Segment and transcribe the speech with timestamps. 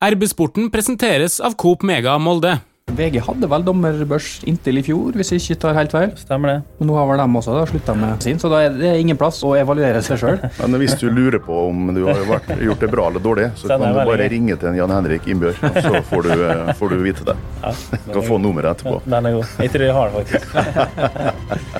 [0.00, 2.54] RB-sporten presenteres av Coop Mega Molde.
[2.90, 6.14] VG hadde vel dommerbørs inntil i fjor, hvis jeg ikke tar helt feil.
[6.18, 6.54] Stemmer det.
[6.80, 9.18] Og nå har vel de også da, slutta med sin, så da er det ingen
[9.20, 10.40] plass å evaluere seg sjøl.
[10.64, 13.68] Men hvis du lurer på om du har vært, gjort det bra eller dårlig, så
[13.70, 14.30] kan du bare veldig.
[14.32, 17.36] ringe til en Jan Henrik Innbjørg, så får du, eh, får du vite det.
[17.60, 19.04] Ja, Du kan få nummeret etterpå.
[19.04, 19.54] Den er god.
[19.60, 21.79] Jeg tror jeg har den, faktisk.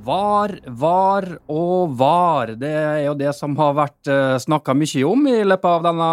[0.00, 2.54] Var, var og var.
[2.56, 6.12] Det er jo det som har vært uh, snakka mye om i løpet av denne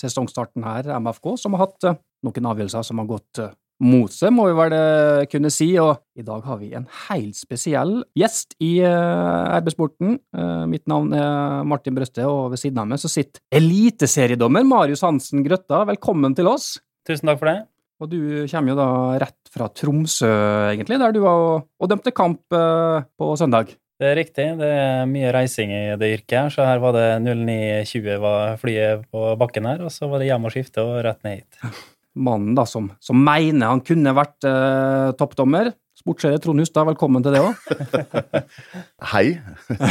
[0.00, 4.32] sesongstarten her, MFK, som har hatt eh, noen avgjørelser som har gått eh, mot seg,
[4.32, 5.68] må vi vel eh, kunne si.
[5.82, 10.16] Og i dag har vi en helt spesiell gjest i RB-sporten.
[10.32, 15.04] Eh, mitt navn er Martin Brøste, og ved siden av meg så sitter eliteseriedommer Marius
[15.04, 15.84] Hansen Grøtta.
[15.92, 16.78] Velkommen til oss.
[17.08, 17.58] Tusen takk for det.
[18.00, 18.18] Og du
[18.50, 18.88] kommer jo da
[19.22, 20.32] rett fra Tromsø,
[20.72, 23.74] egentlig, der du var og, dømte kamp eh, på søndag.
[24.02, 24.46] Det er riktig.
[24.58, 29.04] Det er mye reising i det yrket her, så her var det 09.20 var flyet
[29.14, 31.60] på bakken her, og så var det hjem og skifte og rett ned hit.
[32.26, 35.70] Mannen da som, som mener han kunne vært eh, toppdommer.
[36.02, 37.54] Sportssjef Trond Hustad, velkommen til det òg.
[39.12, 39.26] Hei.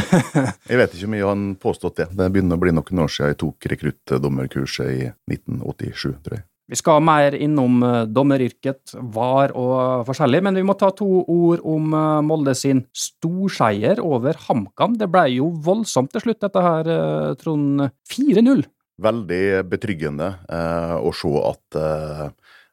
[0.68, 2.08] Jeg vet ikke hvor mye han påstått det.
[2.18, 6.44] Det begynner å bli noen år siden jeg tok rekruttdommerkurset i 1987, tror jeg.
[6.72, 11.60] Vi skal mer innom eh, dommeryrket, var og forskjellig, men vi må ta to ord
[11.68, 14.96] om eh, Molde sin storseier over HamKam.
[14.96, 17.90] Det ble jo voldsomt til slutt, dette her, eh, Trond.
[18.08, 18.64] 4-0.
[19.02, 22.24] Veldig betryggende eh, å se at eh,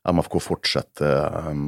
[0.10, 1.64] MFK fortsetter eh,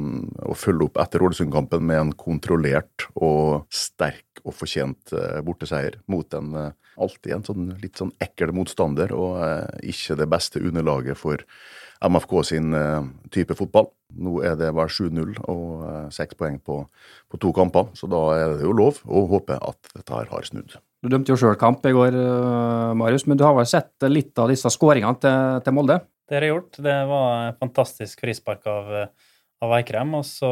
[0.48, 6.36] å følge opp etter Ålesund-kampen med en kontrollert og sterk og fortjent eh, borteseier mot
[6.36, 6.70] en eh,
[7.02, 11.44] alltid en sånn litt sånn ekkel motstander, og eh, ikke det beste underlaget for
[12.02, 12.74] MFK sin
[13.30, 13.86] type fotball.
[14.18, 16.80] Nå er det vel 7-0 og seks poeng på,
[17.30, 20.48] på to kamper, så da er det jo lov å håpe at dette her har
[20.48, 20.74] snudd.
[21.02, 22.18] Du dømte jo sjøl kamp i går,
[22.98, 26.00] Marius, men du har vel sett litt av disse skåringene til, til Molde?
[26.32, 26.78] Det har gjort.
[26.80, 28.86] Det var en fantastisk frispark av,
[29.60, 30.48] av Eikrem, og så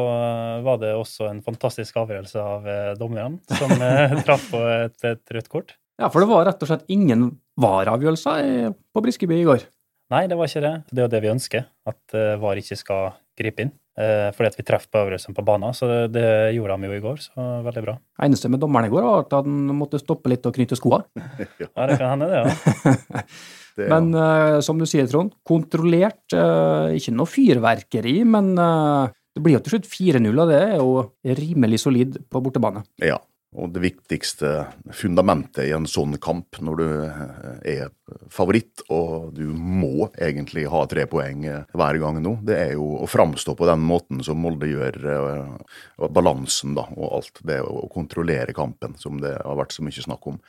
[0.61, 5.33] var det også en fantastisk avgjørelse av eh, dommerne, som eh, traff på et, et
[5.33, 5.73] rødt kort.
[5.97, 7.31] Ja, for det var rett og slett ingen
[7.61, 9.65] VAR-avgjørelser på Briskeby i går.
[10.13, 10.73] Nei, det var ikke det.
[10.91, 13.73] Det er jo det vi ønsker, at eh, VAR ikke skal gripe inn.
[13.99, 16.97] Eh, fordi at vi treffer på avgjørelsen på banen, så det, det gjorde de jo
[16.97, 17.95] i går, så veldig bra.
[18.23, 21.03] Eneste med dommeren i går var at han måtte stoppe litt og knytte skoa.
[21.61, 23.25] Ja, det kan hende, det, ja.
[23.71, 26.25] Det, Men uh, som du sier, Trond, kontrollert.
[26.35, 30.73] Uh, ikke noe fyrverkeri, men uh, det blir jo til slutt 4-0, og det er
[30.75, 32.83] jo rimelig solid på bortebane.
[32.99, 33.15] Ja,
[33.51, 34.49] og det viktigste
[34.95, 37.89] fundamentet i en sånn kamp, når du eh, er
[38.31, 42.85] favoritt og du må egentlig ha tre poeng eh, hver gang nå, det er jo
[43.03, 47.41] å framstå på den måten som Molde gjør, eh, balansen da, og alt.
[47.43, 50.39] Det å kontrollere kampen, som det har vært så mye snakk om.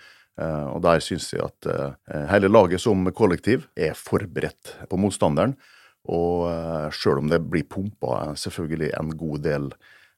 [0.42, 1.66] Og der syns jeg at
[2.30, 5.52] hele laget som kollektiv er forberedt på motstanderen.
[6.08, 6.48] Og
[6.96, 9.68] sjøl om det blir pumpa selvfølgelig en god del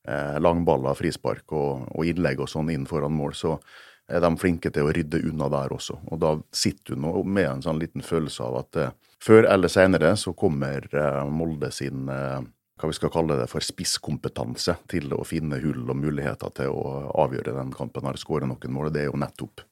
[0.08, 3.58] eh, langballer, frispark og, og innlegg og sånn inn foran mål, så
[4.08, 5.96] er de flinke til å rydde unna der også.
[6.12, 8.92] Og da sitter du nå med en sånn liten følelse av at eh,
[9.24, 12.42] før eller senere så kommer eh, Molde sin eh,
[12.80, 17.12] hva vi skal kalle det for spisskompetanse til å finne hull og muligheter til å
[17.22, 18.90] avgjøre den kampen her, skåre noen mål.
[18.92, 19.62] Det er jo nettopp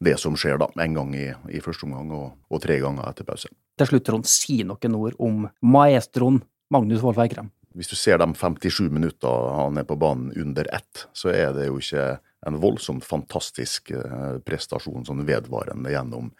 [0.00, 1.26] det som skjer da, en gang i,
[1.56, 3.50] i første omgang og, og tre ganger etter pause.
[3.80, 7.48] Til slutt, Trond, si noen ord om maestroen Magnus Wolff Eikrem.
[7.74, 11.68] Hvis du ser de 57 minutter han er på banen under ett, så er det
[11.68, 16.30] jo ikke en voldsomt fantastisk eh, prestasjon sånn vedvarende gjennom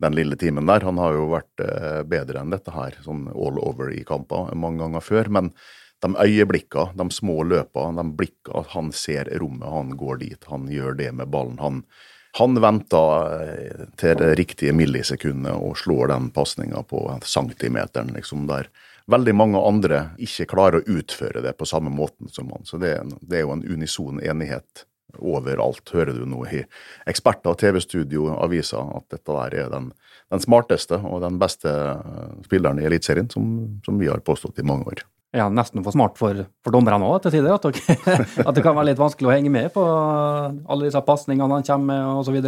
[0.00, 0.86] den lille timen der.
[0.86, 4.80] Han har jo vært eh, bedre enn dette her, sånn all over i kamper mange
[4.84, 5.30] ganger før.
[5.36, 5.50] Men
[6.00, 10.96] de øyeblikkene, de små løpene, de blikkene, han ser rommet, han går dit, han gjør
[11.02, 11.58] det med ballen.
[11.60, 11.82] Han,
[12.38, 18.70] han venter eh, til det riktige millisekundet og slår den pasninga på centimeteren, liksom der
[19.08, 22.64] veldig mange andre ikke klarer å utføre det på samme måten som han.
[22.68, 24.84] Så det, er en- det er jo en unison enighet
[25.18, 26.60] overalt, hører du nå i
[27.10, 29.88] eksperter, TV-studio, aviser, at dette der er den,
[30.30, 34.66] den smarteste og den beste eh, spilleren i Eliteserien, som, som vi har påstått i
[34.66, 35.02] mange år.
[35.34, 37.54] Ja, nesten for smart for, for dommerne òg til tider?
[37.54, 37.66] At,
[38.48, 41.90] at det kan være litt vanskelig å henge med på alle disse pasningene han kommer
[41.90, 42.38] med, osv.?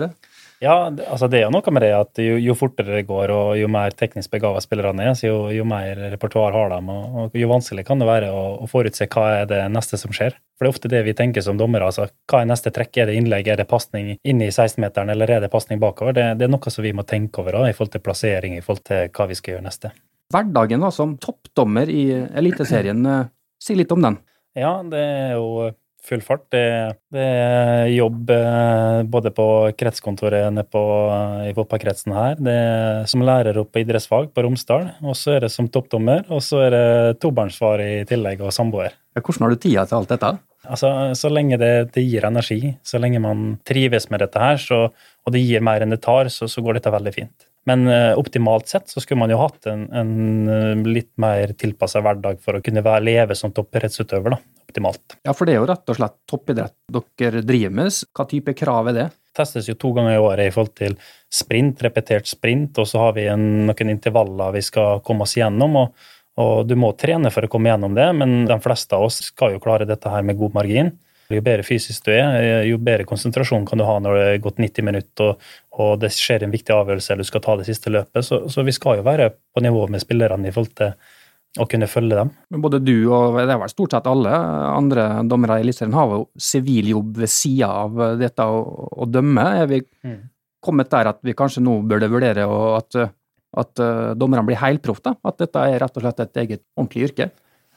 [0.62, 3.56] Ja, altså det er jo noe med det at jo, jo fortere det går, og
[3.58, 7.34] jo mer teknisk begava spillerne er, så jo, jo mer repertoar har de, og, og
[7.34, 10.36] jo vanskelig kan det være å, å forutse hva er det neste som skjer.
[10.54, 11.88] For det er ofte det vi tenker som dommere.
[11.90, 12.94] altså Hva er neste trekk?
[13.02, 13.50] Er det innlegg?
[13.50, 16.14] Er det pasning inn i 16-meteren, eller er det pasning bakover?
[16.14, 18.62] Det, det er noe som vi må tenke over da, i forhold til plassering, i
[18.62, 19.90] forhold til hva vi skal gjøre neste.
[20.32, 22.04] Hverdagen da, som toppdommer i
[22.38, 23.24] Eliteserien, eh,
[23.58, 24.22] si litt om den.
[24.54, 25.72] Ja, det er jo
[26.06, 26.44] full fart.
[26.52, 26.62] Det,
[27.14, 29.46] det er jobb eh, både på
[29.78, 30.82] kretskontoret nede på,
[31.46, 35.46] i fotballkretsen her, det er som lærer opp på idrettsfag på Romsdal, og så er
[35.46, 38.96] det som toppdommer, og så er det tobarnsfar i tillegg, og samboer.
[39.12, 40.34] Ja, hvordan har du tida til alt dette?
[40.62, 40.88] Altså,
[41.18, 44.84] Så lenge det, det, gir energi, så lenge man trives med dette her, så,
[45.26, 47.48] og det gir mer enn det tar, så, så går dette veldig fint.
[47.68, 52.40] Men uh, optimalt sett så skulle man jo hatt en, en litt mer tilpassa hverdag
[52.42, 54.34] for å kunne være, leve som toppidrettsutøver.
[54.34, 55.18] da, optimalt.
[55.22, 56.78] Ja, for det er jo rett og slett toppidrett
[57.20, 58.00] dere driver med.
[58.16, 59.10] Hva type krav er det?
[59.36, 60.96] testes jo to ganger i året i forhold til
[61.32, 65.78] sprint, repetert sprint, og så har vi en, noen intervaller vi skal komme oss gjennom.
[65.84, 66.10] og,
[66.42, 69.56] og Du må trene for å komme gjennom det, men de fleste av oss skal
[69.56, 70.92] jo klare dette her med god margin.
[71.32, 74.58] Jo bedre fysisk du er, jo bedre konsentrasjon kan du ha når det er gått
[74.60, 75.46] 90 minutter og,
[75.80, 78.26] og det skjer en viktig avgjørelse eller du skal ta det siste løpet.
[78.26, 80.92] Så, så vi skal jo være på nivå med spillerne i forhold til
[81.60, 82.30] å kunne følge dem.
[82.52, 84.32] Men både du og det er vel stort sett alle
[84.72, 89.44] andre dommere i Eliteserien har jo siviljobb ved sida av dette å, å, dømme.
[89.60, 90.18] Er vi mm.
[90.64, 92.46] kommet der at vi kanskje nå burde vurdere
[92.78, 92.98] at,
[93.64, 95.02] at uh, dommerne blir helproff?
[95.04, 97.28] At dette er rett og slett et eget ordentlig yrke?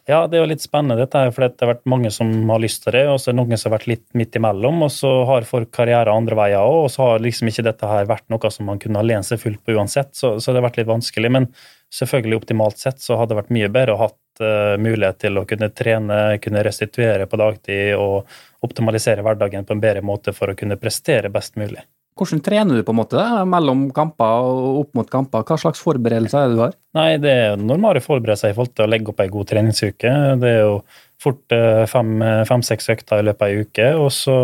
[0.06, 2.60] Ja, det er jo litt spennende dette her, for det har vært mange som har
[2.62, 4.92] lyst til det, og så er det noen som har vært litt midt imellom, og
[4.94, 8.28] så har folk karriere andre veier òg, og så har liksom ikke dette her vært
[8.30, 10.78] noe som man kunne ha lent seg fullt på uansett, så, så, det har vært
[10.84, 11.32] litt vanskelig.
[11.34, 11.50] Men
[11.90, 15.42] selvfølgelig optimalt sett så hadde det vært mye bedre å ha hatt uh, mulighet til
[15.42, 18.30] å kunne trene, kunne restituere på dagtid og
[18.68, 21.82] optimalisere hverdagen på en bedre måte for å kunne prestere best mulig.
[22.16, 25.44] Hvordan trener du på en måte mellom kamper og opp mot kamper?
[25.44, 26.78] Hva slags forberedelser er det du har?
[26.96, 30.14] Nei, Det er normale forberedelser i forhold til å legge opp ei god treningsuke.
[30.40, 30.80] Det er jo
[31.20, 34.38] fort eh, fem-seks fem, økter i løpet av ei uke, og så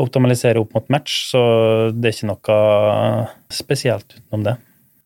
[0.00, 1.18] optimalisere opp mot match.
[1.34, 1.42] Så
[1.92, 2.60] det er ikke noe
[3.52, 4.56] spesielt utenom det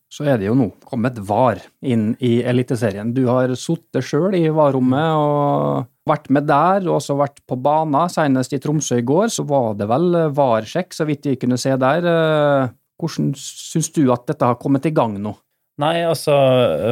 [0.07, 3.11] så er det jo nå kommet VAR inn i Eliteserien.
[3.15, 8.07] Du har sittet sjøl i VAR-rommet og vært med der, og også vært på banen.
[8.11, 11.75] Senest i Tromsø i går så var det vel VAR-sjekk, så vidt jeg kunne se
[11.75, 12.07] der.
[12.07, 15.35] Eh, hvordan syns du at dette har kommet i gang nå?
[15.77, 16.33] Nei, altså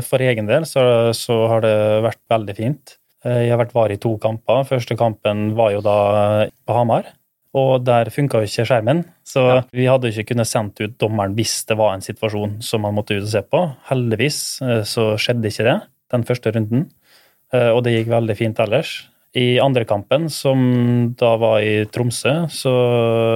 [0.05, 0.83] for egen del så,
[1.17, 1.75] så har det
[2.05, 2.97] vært veldig fint.
[3.23, 4.67] Eh, jeg har vært VAR i to kamper.
[4.67, 5.99] Første kampen var jo da
[6.67, 7.07] på Hamar
[7.55, 9.03] og der funka jo ikke skjermen.
[9.27, 9.57] Så ja.
[9.75, 13.15] vi hadde ikke kunnet sendt ut dommeren hvis det var en situasjon som man måtte
[13.15, 13.61] ut og se på.
[13.89, 15.79] Heldigvis eh, så skjedde ikke det
[16.13, 16.87] den første runden,
[17.55, 18.97] eh, og det gikk veldig fint ellers.
[19.35, 20.59] I andre kampen, som
[21.19, 22.73] da var i Tromsø, så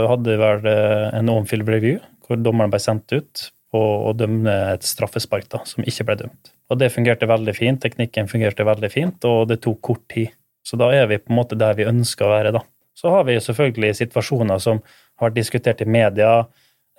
[0.07, 4.53] hadde vi vel eh, en on-field review, hvor dommeren ble sendt ut på å dømme
[4.75, 6.53] et straffespark da, som ikke ble dømt.
[6.69, 10.31] Og det fungerte veldig fint, teknikken fungerte veldig fint, og det tok kort tid.
[10.65, 12.63] Så da er vi på en måte der vi ønsker å være, da.
[12.99, 14.81] Så har vi selvfølgelig situasjoner som
[15.19, 16.33] har vært diskutert i media.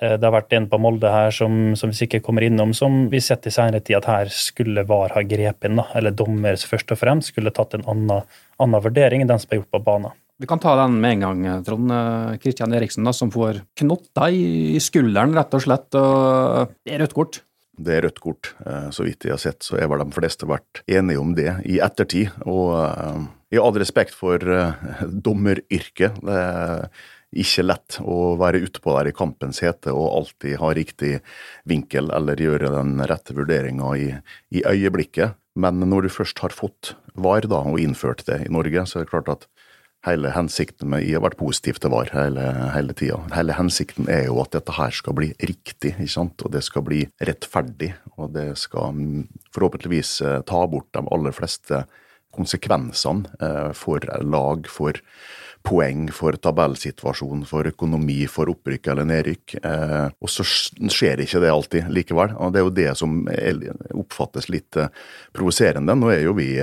[0.00, 3.02] Eh, det har vært en på Molde her som, som vi sikkert kommer innom, som
[3.12, 6.96] vi sett i senere tid at her skulle VAR ha grepet inn, eller dommer først
[6.96, 8.24] og fremst skulle tatt en annen,
[8.62, 10.16] annen vurdering enn den som er gjort på banen.
[10.40, 11.92] Vi kan ta den med en gang, Trond.
[12.40, 15.98] Kristian Eriksen da, som får knotter i skulderen, rett og slett.
[16.00, 17.42] og Det er rødt kort.
[17.80, 18.54] Det er rødt kort.
[18.64, 21.50] Eh, så vidt jeg har sett, så er vel de fleste vært enige om det
[21.68, 22.32] i ettertid.
[22.46, 23.20] og eh,
[23.50, 24.74] i all respekt for uh,
[25.10, 26.20] dommeryrket.
[26.22, 26.86] Det er
[27.30, 31.12] ikke lett å være utpå der i kampens hete og alltid ha riktig
[31.68, 34.08] vinkel eller gjøre den rette vurderinga i,
[34.50, 35.38] i, øyeblikket.
[35.60, 39.06] Men når du først har fått VAR da, og innført det i Norge, så er
[39.06, 39.46] det klart at
[40.06, 42.44] hele hensikten med I har vært positiv til VAR hele,
[42.74, 43.18] hele tida.
[43.34, 46.46] Hele hensikten er jo at dette her skal bli riktig, ikke sant?
[46.46, 47.92] og det skal bli rettferdig.
[48.16, 51.84] Og det skal mm, forhåpentligvis eh, ta bort de aller fleste
[52.34, 54.98] konsekvensene eh, for lag, for
[55.66, 59.58] poeng, for tabellsituasjon, for økonomi, for opprykk eller nedrykk.
[59.60, 62.36] Eh, og så skjer ikke det alltid likevel.
[62.38, 63.18] og Det er jo det som
[64.04, 64.92] oppfattes litt eh,
[65.36, 65.96] provoserende.
[65.96, 66.54] Nå er jo vi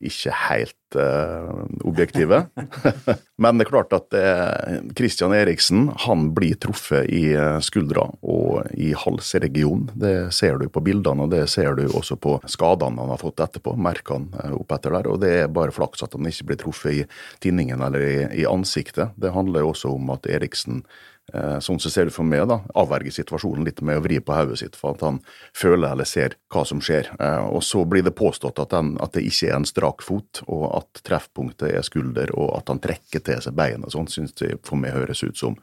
[0.00, 2.46] ikke helt uh, objektive.
[3.42, 8.70] Men det er klart at uh, Christian Eriksen han blir truffet i uh, skuldra og
[8.72, 9.90] i halsregionen.
[10.00, 13.44] Det ser du på bildene, og det ser du også på skadene han har fått
[13.44, 13.76] etterpå.
[13.80, 15.10] Merkene opp etter der.
[15.12, 17.06] Og det er bare flaks at han ikke blir truffet i
[17.44, 19.12] tinningen eller i, i ansiktet.
[19.20, 20.84] Det handler jo også om at Eriksen
[21.19, 21.19] Eh,
[21.62, 24.60] sånn som ser ut for meg, da, avverge situasjonen litt med å vri på hodet
[24.62, 25.20] sitt for at han
[25.56, 27.12] føler eller ser hva som skjer.
[27.20, 30.42] Eh, og så blir det påstått at, den, at det ikke er en strak fot,
[30.46, 33.92] og at treffpunktet er skulder, og at han trekker til seg beinet.
[33.94, 35.58] Sånn synes det for meg høres ut som.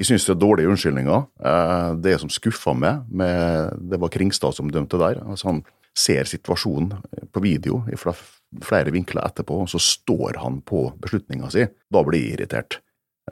[0.00, 1.26] Jeg synes det er dårlige unnskyldninger.
[1.52, 5.22] Eh, det som skuffa meg, med, det var Kringstad som dømte der.
[5.26, 5.64] altså Han
[5.96, 6.94] ser situasjonen
[7.34, 11.66] på video i flere vinkler etterpå, og så står han på beslutninga si.
[11.90, 12.80] Da blir jeg irritert.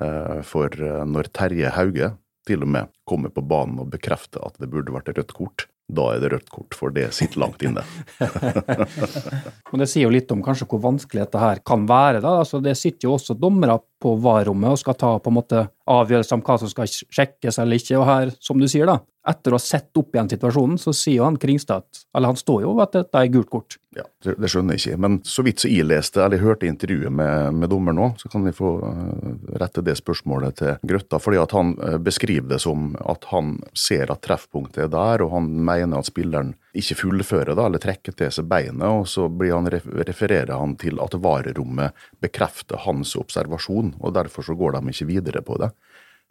[0.00, 2.12] Eh, for eh, når Terje Hauge
[2.49, 6.05] til og med kommer på banen og bekrefter at det burde vært rødt kort, da
[6.12, 7.83] er det rødt kort, for det sitter langt inne.
[9.71, 12.21] Men det sier jo litt om kanskje hvor vanskelig dette her kan være.
[12.25, 12.38] da.
[12.45, 16.38] Altså, det sitter jo også dommere på VAR-rommet og skal ta på en måte avgjørelser
[16.38, 17.97] om hva som skal sjekkes eller ikke.
[18.00, 21.26] Og her, som du sier, da, etter å ha sett opp igjen situasjonen, så sier
[21.26, 21.85] han Kringstad
[22.16, 23.76] Eller han står jo at dette er gult kort.
[23.97, 25.00] Ja, det, skjønner jeg ikke.
[25.00, 28.47] Men så vidt så jeg leste, eller hørte intervjuet med, med dommer nå, så kan
[28.47, 31.21] jeg få uh, rette det spørsmålet til Grøtta.
[31.23, 35.35] fordi at han uh, beskriver det som at han ser at treffpunktet er der, og
[35.35, 39.57] han mener at spilleren ikke fullfører da, eller trekker til seg beinet, og så blir
[39.57, 45.09] han, refererer han til at varerommet bekrefter hans observasjon, og derfor så går de ikke
[45.11, 45.73] videre på det.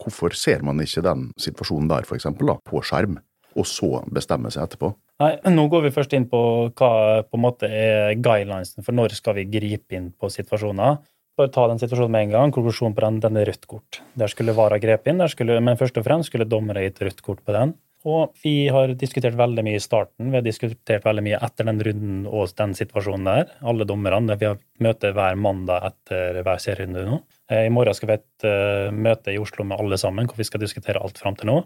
[0.03, 3.17] Hvorfor ser man ikke den situasjonen der, for da, på skjerm,
[3.57, 4.93] og så bestemme seg etterpå?
[5.23, 6.39] Nei, Nå går vi først inn på
[6.77, 6.91] hva
[7.25, 10.99] på en måte er guidelinesen for når skal vi gripe inn på situasjoner.
[11.37, 12.53] Bare ta den situasjonen med en gang.
[12.53, 13.99] Konklusjonen på den, den er rødt kort.
[14.17, 17.43] Der skulle Vara grepet inn, skulle, men først og fremst skulle dommere gitt rødt kort
[17.45, 17.75] på den.
[18.05, 21.81] Og vi har diskutert veldig mye i starten, vi har diskutert veldig mye etter den
[21.83, 23.51] runden og den situasjonen der.
[23.65, 24.37] Alle dommerne.
[24.37, 27.19] Vi har møte hver mandag etter hver serierunde nå.
[27.49, 30.37] Eh, I morgen skal vi ha et uh, møte i Oslo med alle sammen, hvor
[30.37, 31.57] vi skal diskutere alt fram til nå.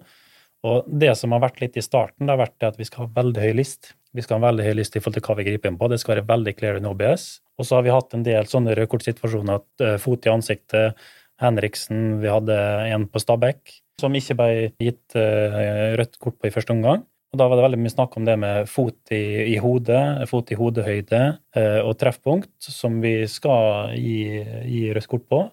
[0.68, 3.14] Og det som har vært litt i starten, det har vært at vi skal ha
[3.22, 3.96] veldig høy list.
[4.16, 5.90] Vi skal ha en veldig høy list i forhold til hva vi griper inn på.
[5.90, 7.32] Det skal være veldig clear in OBS.
[7.60, 9.62] Og så har vi hatt en del sånne rødkortsituasjoner.
[9.62, 11.02] at fot i ansiktet,
[11.42, 12.58] Henriksen, vi hadde
[12.94, 17.06] en på Stabæk som ikke ble gitt uh, rødt kort på i første omgang.
[17.32, 20.52] Og Da var det veldig mye snakk om det med fot i, i hodet, fot
[20.52, 21.22] i hodehøyde
[21.56, 25.46] uh, og treffpunkt, som vi skal gi, gi rødt kort på.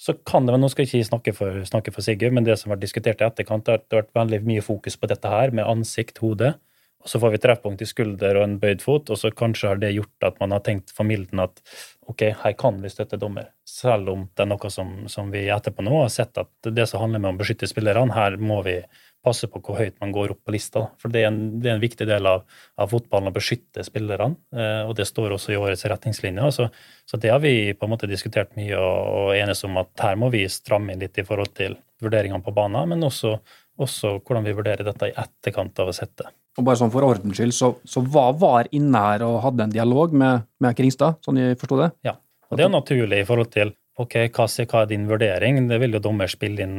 [0.00, 2.70] Så kan det, Nå skal jeg ikke snakke for, snakke for Sigurd, men det som
[2.70, 6.22] har vært diskutert i etterkant, har vært veldig mye fokus på dette her med ansikt,
[6.24, 6.54] hode.
[7.00, 9.80] Og så får vi treffpunkt i skulder og en bøyd fot, og så kanskje har
[9.80, 11.62] det gjort at man har tenkt familien at
[12.10, 13.52] ok, her kan vi støtte dommer.
[13.64, 17.04] Selv om det er noe som, som vi etterpå nå har sett at det som
[17.04, 18.80] handler med å beskytte spillerne, her må vi
[19.24, 20.86] passe på hvor høyt man går opp på lista.
[21.00, 22.44] For det er en, det er en viktig del av,
[22.80, 26.52] av, fotballen å beskytte spillerne, eh, og det står også i årets retningslinjer.
[26.56, 26.68] Så,
[27.08, 30.20] så, det har vi på en måte diskutert mye og, og enes om at her
[30.20, 33.36] må vi stramme inn litt i forhold til vurderingene på banen, men også,
[33.80, 36.32] også hvordan vi vurderer dette i etterkant av å sette.
[36.58, 39.74] Og bare sånn For ordens skyld, så, så var VAR inne her og hadde en
[39.74, 41.92] dialog med, med Kringstad, sånn jeg forsto det?
[42.06, 42.16] Ja,
[42.50, 45.60] og det er naturlig i forhold til ok, hva, hva er din vurdering?
[45.68, 46.76] Det vil jo dommer spille inn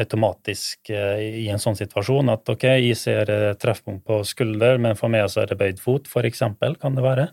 [0.00, 2.32] automatisk eh, i en sånn situasjon.
[2.32, 5.82] At ok, jeg ser eh, treffpunkt på skulder, men for meg så er det bøyd
[5.82, 6.42] fot, f.eks.,
[6.80, 7.28] kan det være.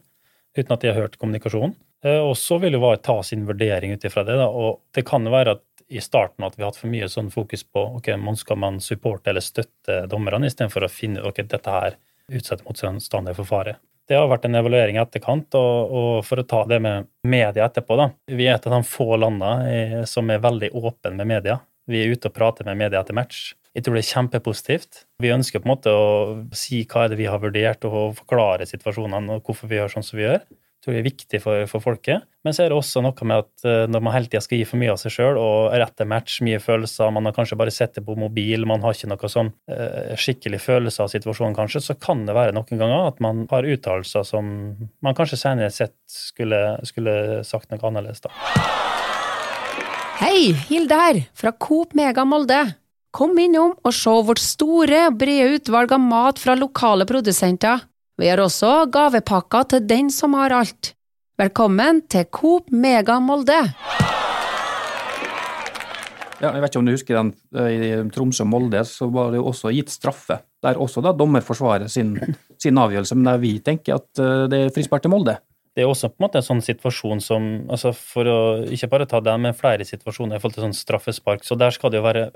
[0.58, 1.74] Uten at de har hørt kommunikasjon.
[2.06, 4.38] Eh, og så vil jo VAR ta sin vurdering ut ifra det.
[4.40, 4.48] Da.
[4.50, 7.66] Og det kan være at i starten at vi har hatt for mye sånn fokus
[7.68, 11.98] på ok, man skal man supporte eller støtte dommerne, istedenfor å finne ok, dette her
[12.32, 13.76] utsetter motstander for fare.
[14.08, 17.68] Det har vært en evaluering i etterkant, og, og, for å ta det med media
[17.68, 18.10] etterpå, da.
[18.32, 21.60] Vi er et av de få landene som er veldig åpne med media.
[21.88, 23.52] Vi er ute og prater med media etter match.
[23.76, 25.06] Jeg tror det er kjempepositivt.
[25.24, 26.10] Vi ønsker på en måte å
[26.58, 30.08] si hva er det vi har vurdert, og forklare situasjonene og hvorfor vi gjør sånn
[30.08, 30.42] som vi gjør
[30.82, 32.26] tror jeg er viktig for, for, folket.
[32.46, 34.68] Men så er det også noe med at uh, når man hele tida skal gi
[34.68, 37.94] for mye av seg sjøl og rette match, mye følelser, man har kanskje bare sett
[37.98, 41.98] det på mobil, man har ikke noe sånn eh, skikkelig følelse av situasjonen, kanskje, så
[42.02, 44.52] kan det være noen ganger at man har uttalelser som
[45.06, 48.34] man kanskje senere sett skulle, skulle sagt noe annerledes, da.
[50.22, 52.60] Hei, Hilde her, fra Coop Mega Molde.
[53.12, 57.82] Kom innom og se vårt store, brede utvalg av mat fra lokale produsenter.
[58.22, 60.92] Vi har også gavepakker til den som har alt.
[61.42, 63.56] Velkommen til Coop Mega Molde!
[66.38, 69.48] Ja, jeg vet ikke om du husker den eh, i Tromsø-Molde, så var det jo
[69.50, 70.38] også gitt straffe.
[70.62, 72.12] Der også da dommer forsvarer sin,
[72.62, 75.40] sin avgjørelse, men der vi tenker at eh, det er frispark til Molde.
[75.74, 78.38] Det er også på en måte en sånn situasjon som altså For å
[78.70, 81.90] ikke bare ta det, men flere situasjoner i forhold til sånn straffespark, så der skal
[81.90, 82.28] det jo være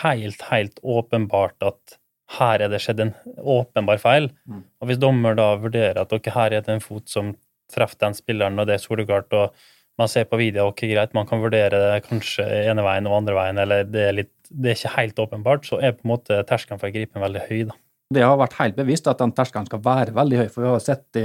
[0.00, 1.98] helt, helt åpenbart at
[2.38, 4.30] her er det skjedd en åpenbar feil.
[4.48, 4.64] Mm.
[4.80, 7.34] Og hvis dommer da vurderer at okay, her er det en fot som
[7.72, 9.54] treffer den spilleren, og det er soleklart, og
[10.00, 13.36] man ser på video, ok, greit, man kan vurdere det kanskje ene veien og andre
[13.36, 16.40] veien, eller det er, litt, det er ikke helt åpenbart, så er på en måte
[16.48, 17.78] terskelen for å gripe en veldig høy, da.
[18.14, 20.82] Det har vært helt bevisst at den terskelen skal være veldig høy, for vi har
[20.82, 21.24] sett i,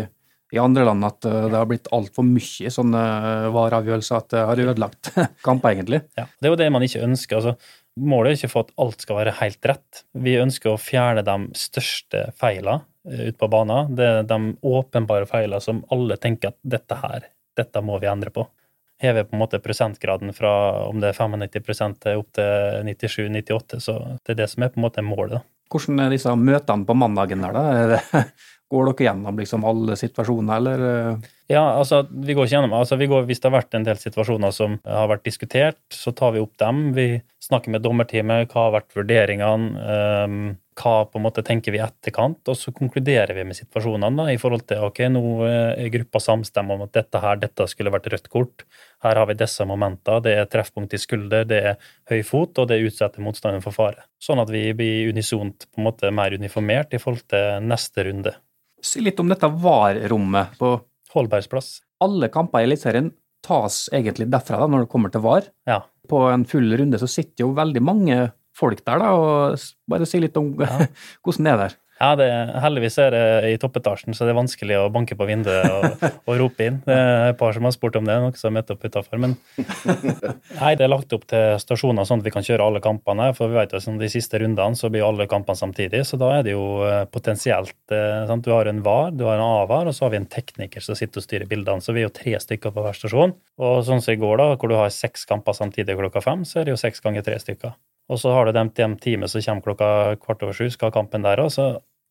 [0.55, 4.45] i andre land at uh, det har blitt altfor mye sånne uh, vareavgjørelser at det
[4.51, 5.11] har ødelagt
[5.47, 6.03] kamper, egentlig.
[6.17, 7.41] Ja, Det er jo det man ikke ønsker.
[7.41, 7.57] altså
[7.99, 10.03] Målet er ikke for at alt skal være helt rett.
[10.13, 13.95] Vi ønsker å fjerne de største feilene ute ut på banen.
[13.95, 18.31] Det er de åpenbare feilene som alle tenker at dette her, dette må vi endre
[18.33, 18.45] på.
[18.99, 20.51] Hever på en måte prosentgraden fra
[20.89, 24.81] om det er 95 til opp til 97-98, så det er det som er på
[24.81, 25.45] en måte målet.
[25.69, 28.23] Hvordan er disse møtene på mandagen der, da?
[28.69, 30.83] Går dere gjennom liksom alle situasjoner, eller?
[30.89, 31.29] eh?
[31.49, 34.51] Ja, altså, vi går ikke gjennom, altså, går, Hvis det har vært en del situasjoner
[34.53, 36.91] som har vært diskutert, så tar vi opp dem.
[36.93, 37.07] Vi
[37.41, 40.43] snakker med dommerteamet, hva har vært vurderingene, ehm,
[40.79, 44.27] hva på en måte tenker vi i etterkant, og så konkluderer vi med situasjonene da,
[44.29, 47.93] i forhold til ok, nå eh, er gruppa samstemt om at dette her, dette skulle
[47.95, 48.67] vært rødt kort.
[49.01, 50.21] Her har vi disse momenter.
[50.21, 54.05] Det er treffpunkt i skulder, det er høy fot, og det utsetter motstanderen for fare.
[54.21, 58.35] Sånn at vi blir unisont på en måte mer uniformert i forhold til neste runde.
[58.85, 60.57] Si litt om dette VAR-rommet.
[60.59, 60.73] på
[61.13, 61.79] Holbergsplass.
[62.05, 63.11] Alle kamper i Eliteserien
[63.45, 65.47] tas egentlig derfra da, når det kommer til VAR.
[65.67, 65.81] Ja.
[66.09, 68.17] På en full runde så sitter jo veldig mange
[68.59, 69.59] folk der, da, og
[69.89, 70.85] bare si litt om Ja.
[71.23, 71.75] hvordan det er der.
[71.99, 72.27] Ja, det,
[72.63, 76.37] heldigvis er det i toppetasjen, så det er vanskelig å banke på vinduet og, og
[76.39, 76.77] rope inn.
[76.85, 79.19] Det er et par som har spurt om det, noen som har møtt opp utafor.
[79.19, 79.35] Men
[80.61, 83.27] nei, det er lagt opp til stasjoner sånn at vi kan kjøre alle kampene.
[83.35, 86.31] For vi vet jo sånn, de siste rundene så blir alle kampene samtidig, så da
[86.37, 88.47] er det jo eh, potensielt eh, sant?
[88.47, 90.95] Du har en VAR, du har en AVAR, og så har vi en tekniker som
[90.95, 91.83] sitter og styrer bildene.
[91.83, 93.35] Så vi er jo tre stykker på hver stasjon.
[93.59, 96.61] Og sånn som i går, da, hvor du har seks kamper samtidig klokka fem, så
[96.61, 97.75] er det jo seks ganger tre stykker.
[98.09, 99.89] Og så har du dem til teamet som kommer klokka
[100.23, 101.53] kvart over sju, skal ha kampen der òg.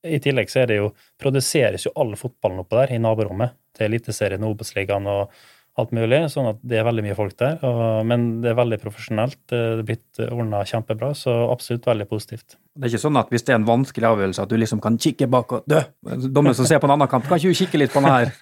[0.06, 0.90] I tillegg så er det jo,
[1.20, 5.32] produseres jo all fotballen oppå der i naborommet til Eliteserien, Obos-ligaen og
[5.78, 7.58] alt mulig, sånn at det er veldig mye folk der.
[7.66, 9.38] Og, men det er veldig profesjonelt.
[9.50, 12.56] Det er blitt ordna kjempebra, så absolutt veldig positivt.
[12.74, 14.98] Det er ikke sånn at hvis det er en vanskelig avgjørelse, at du liksom kan
[14.98, 15.80] kikke bak og dø.
[16.26, 18.32] Dommen som ser på en annen kamp, kan ikke du kikke litt på den her?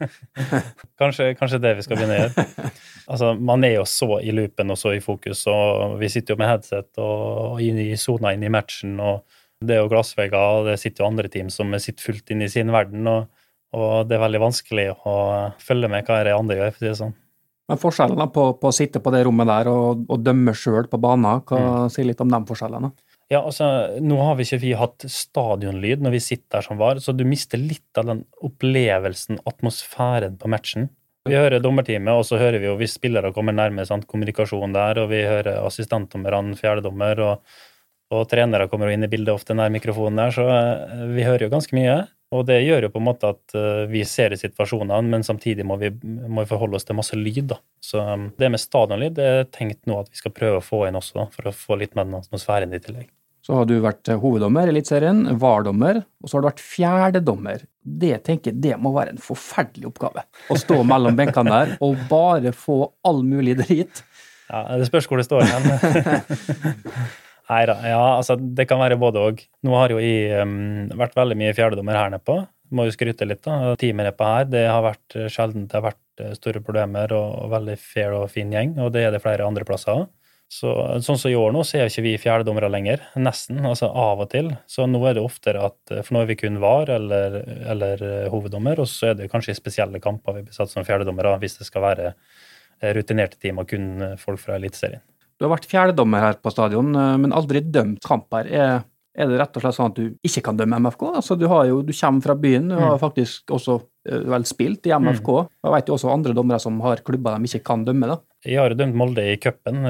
[1.00, 2.70] Kanskje, kanskje det vi skal begynne å gjøre.
[3.06, 6.40] Altså, Man er jo så i loopen og så i fokus, og vi sitter jo
[6.40, 8.96] med headset og inn i sona inn i matchen.
[8.98, 12.44] og Det er jo glassvegger, og det sitter jo andre team som sitter fullt inn
[12.44, 13.06] i sin verden.
[13.08, 13.30] og,
[13.76, 15.14] og det er veldig vanskelig å
[15.62, 16.75] følge med hva det andre gjør.
[16.75, 17.16] for å si det sånn.
[17.66, 21.00] Men forskjellen på, på å sitte på det rommet der og, og dømme sjøl på
[21.02, 22.92] banen, hva sier litt om de forskjellene.
[23.32, 23.66] Ja, altså,
[23.98, 27.25] Nå har vi ikke vi hatt stadionlyd når vi sitter der som var, så du
[27.26, 30.92] mister litt av den opplevelsen, atmosfæren på matchen.
[31.26, 35.00] Vi hører dommerteamet, og så hører vi jo hvis spillere kommer nærme sant, kommunikasjon der,
[35.02, 37.56] og vi hører assistentdommerne, fjerdedommer, og,
[38.14, 41.54] og trenere kommer inn i bildet ofte nær mikrofonen der, så eh, vi hører jo
[41.56, 42.04] ganske mye.
[42.34, 45.66] Og det gjør jo på en måte at eh, vi ser i situasjonene, men samtidig
[45.66, 47.44] må vi, må vi forholde oss til masse lyd.
[47.52, 47.60] da.
[47.82, 50.86] Så um, det med stadionlyd det er tenkt nå at vi skal prøve å få
[50.88, 53.10] inn også, da, for å få litt med den atmosfæren i tillegg.
[53.46, 57.62] Så har du vært eh, hoveddommer i Eliteserien, VAR-dommer, og så har du vært fjerdedommer.
[57.78, 60.26] Det tenker jeg, det må være en forferdelig oppgave.
[60.50, 64.02] Å stå mellom benkene der og bare få all mulig drit.
[64.50, 65.70] Ja, Det spørs hvor det står hen.
[67.46, 67.62] Nei.
[67.66, 69.42] Ja, altså, det kan være både òg.
[69.66, 72.40] Nå har jo jeg um, vært veldig mye fjerdedommer her nede på.
[72.74, 73.76] Må jo skryte litt, da.
[73.78, 77.28] Teamet nedpå her, det har vært eh, sjelden det har vært eh, store problemer og,
[77.44, 80.09] og veldig fair og fin gjeng, og det er det flere andre plasser òg.
[80.46, 80.70] Så,
[81.02, 83.02] sånn som i år nå, så er jo ikke vi fjerdedommere lenger.
[83.18, 83.59] Nesten.
[83.66, 84.52] Altså av og til.
[84.70, 87.40] Så nå er det oftere at For nå er vi kun VAR eller,
[87.74, 90.87] eller eh, hoveddommer, og så er det kanskje i spesielle kamper vi blir satt som
[90.87, 95.02] fjerdedommere hvis det skal være eh, rutinerte team og kun eh, folk fra Eliteserien.
[95.37, 98.49] Du har vært fjerdedommer her på stadion, eh, men aldri dømt kamper.
[98.49, 101.05] Er, er det rett og slett sånn at du ikke kan dømme MFK?
[101.20, 104.88] Altså, du, har jo, du kommer fra byen, du har faktisk også eh, vel spilt
[104.88, 105.31] i MFK.
[105.66, 108.09] Jeg vet jo også andre dommere som har klubber de ikke kan dømme.
[108.14, 108.20] da.
[108.46, 109.82] Jeg har dømt Molde i cupen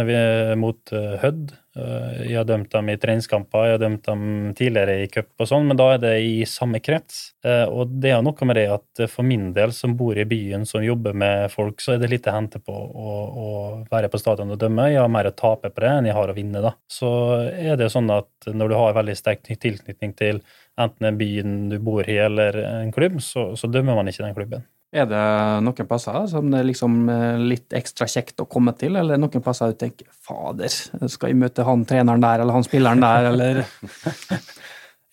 [0.61, 1.51] mot eh, Hødd.
[1.77, 4.23] Eh, Jeg har dømt dem i treningskamper, jeg har dømt dem
[4.57, 7.35] tidligere i cup og sånn, men da er det i samme krets.
[7.45, 10.64] Eh, Og det er noe med det at for min del, som bor i byen,
[10.69, 13.49] som jobber med folk, så er det litt å hente på å, å
[13.92, 14.88] være på stadion og dømme.
[14.92, 16.73] Jeg har mer å tape på det enn jeg har å vinne, da.
[16.88, 17.11] Så
[17.53, 20.40] er det sånn at når du har veldig sterk tilknytning til
[20.81, 24.64] enten byen du bor i eller en klubb, så, så dømmer man ikke den klubben.
[24.94, 25.22] Er det
[25.66, 29.42] noen plasser som det er liksom eh, litt ekstra kjekt å komme til, eller noen
[29.42, 30.70] plasser du tenker fader,
[31.11, 33.64] skal jeg møte han treneren der, eller han spilleren der, eller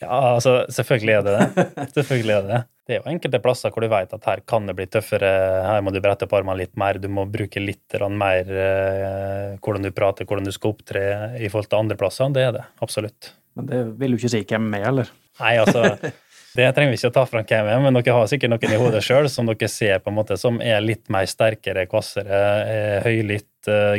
[0.03, 1.65] Ja, altså, selvfølgelig er det det.
[1.95, 2.61] Selvfølgelig er det det.
[2.83, 5.29] Det er jo enkelte plasser hvor du vet at her kan det bli tøffere,
[5.63, 9.87] her må du brette opp armene litt mer, du må bruke litt mer eh, hvordan
[9.87, 11.03] du prater, hvordan du skal opptre
[11.39, 12.33] i forhold til andre plasser.
[12.35, 13.31] Det er det, absolutt.
[13.55, 15.13] Men det vil jo ikke si hvem er, eller?
[15.39, 16.11] Nei, altså,
[16.53, 18.81] det trenger vi ikke å ta fram hvem er, men dere har sikkert noen i
[18.81, 23.07] hodet sjøl som dere ser på en måte som er litt mer sterkere, kvassere, er
[23.07, 23.49] høylytt,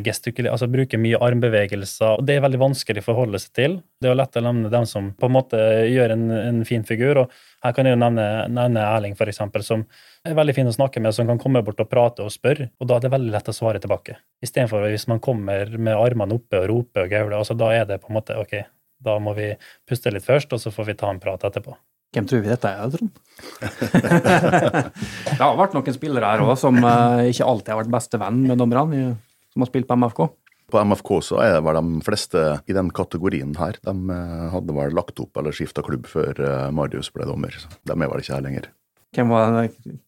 [0.05, 2.19] gestikulert, altså bruker mye armbevegelser.
[2.19, 3.77] og Det er veldig vanskelig å forholde seg til.
[3.99, 6.85] Det er jo lett å nevne dem som på en måte gjør en, en fin
[6.85, 7.23] figur.
[7.25, 7.33] og
[7.65, 9.87] Her kan jeg jo nevne, nevne Erling, eksempel, som
[10.25, 12.91] er veldig fin å snakke med, som kan komme bort og prate og spørre, og
[12.91, 14.19] da er det veldig lett å svare tilbake.
[14.45, 18.03] Istedenfor hvis man kommer med armene oppe og roper og gauler, altså da er det
[18.05, 18.61] på en måte ok,
[19.05, 19.51] da må vi
[19.89, 21.77] puste litt først, og så får vi ta en prat etterpå.
[22.15, 23.11] Hvem tror vi dette er, Trond?
[25.35, 28.45] det har vært noen spillere her òg som eh, ikke alltid har vært beste venn
[28.47, 29.17] med dommerne,
[29.51, 30.23] som har spilt på MFK.
[30.71, 33.75] På MFK så er det vel de fleste i den kategorien her.
[33.83, 37.59] De eh, hadde vel lagt opp eller skifta klubb før eh, Marius ble dommer.
[37.83, 38.71] De er vel ikke her lenger.
[39.15, 39.99] Hvem var den?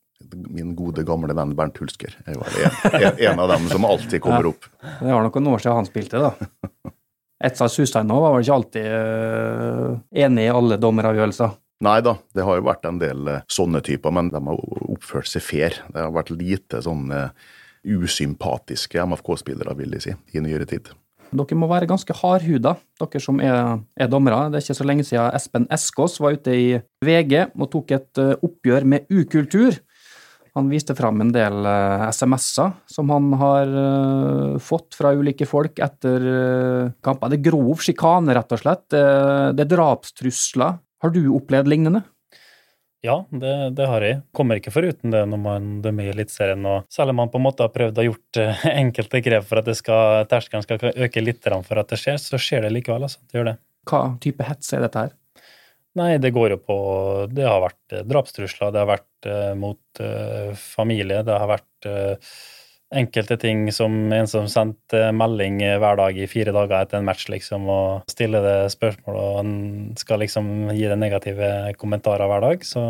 [0.50, 4.22] Min gode, gamle venn Bernt Hulsker er vel en, en, en av dem som alltid
[4.24, 4.62] kommer opp.
[4.80, 6.30] Det var noen år siden han spilte, da.
[7.46, 8.86] Etsa Sustein var vel ikke alltid
[10.24, 11.50] enig i alle dommeravgjørelser.
[11.84, 15.28] Nei da, det har jo vært en del eh, sånne typer, men de har oppført
[15.28, 15.74] seg fair.
[15.92, 17.32] Det har vært lite sånn eh,
[17.84, 20.88] usympatiske MFK-spillere, vil jeg si, i nyere tid.
[21.36, 24.46] Dere må være ganske hardhuda, dere som er, er dommere.
[24.48, 26.70] Det er ikke så lenge siden Espen Eskås var ute i
[27.04, 29.76] VG og tok et eh, oppgjør med ukultur.
[30.56, 31.66] Han viste fram en del
[32.08, 33.74] SMS-er som han har
[34.64, 36.22] fått fra ulike folk etter
[37.04, 37.28] kampen.
[37.28, 38.86] Det er grov sjikane, rett og slett.
[38.88, 40.78] Det er drapstrusler.
[41.02, 42.02] Har du opplevd lignende?
[43.04, 44.22] Ja, det, det har jeg.
[44.34, 46.64] Kommer ikke foruten det når man dømmer i Eliteserien.
[46.92, 49.70] Selv om man på en måte har prøvd å gjort eh, enkelte grep for at
[50.32, 53.06] terskelen skal øke litt for at det skjer, så skjer det likevel.
[53.06, 53.22] altså.
[53.28, 53.56] Det gjør det.
[53.86, 55.14] Hva type hets er dette her?
[55.96, 56.74] Nei, det går jo på
[57.32, 60.02] Det har vært eh, drapstrusler, det har vært eh, mot
[60.60, 61.86] familie, det har vært
[62.94, 67.26] enkelte ting som en som sendte melding hver dag i fire dager etter en match,
[67.32, 72.64] liksom, og stiller det spørsmål, og skal liksom gi det negative kommentarer hver dag.
[72.66, 72.84] Så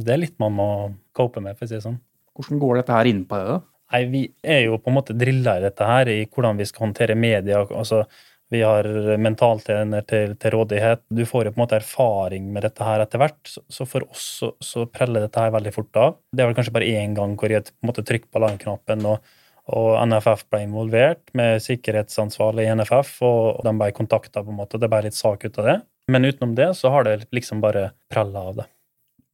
[0.00, 0.70] det er litt man må
[1.16, 2.00] cope med, for å si det sånn.
[2.32, 3.46] Hvordan går dette her inn på det?
[3.50, 3.60] da?
[3.92, 6.86] Nei, vi er jo på en måte drilla i dette her, i hvordan vi skal
[6.86, 7.60] håndtere media.
[7.68, 8.06] altså
[8.52, 8.84] vi har
[9.16, 11.00] mentaltrener til, til rådighet.
[11.08, 14.04] Du får jo på en måte erfaring med dette her etter hvert, så, så for
[14.12, 16.18] oss så, så preller dette her veldig fort av.
[16.36, 19.06] Det er vel kanskje bare én gang hvor jeg på en måte trykker på alarmknappen,
[19.08, 19.32] og,
[19.70, 24.80] og NFF ble involvert med sikkerhetsansvarlig i NFF, og de ble kontakta, på en måte.
[24.80, 25.78] Det ble litt sak ut av det.
[26.10, 28.68] Men utenom det så har det liksom bare prella av det.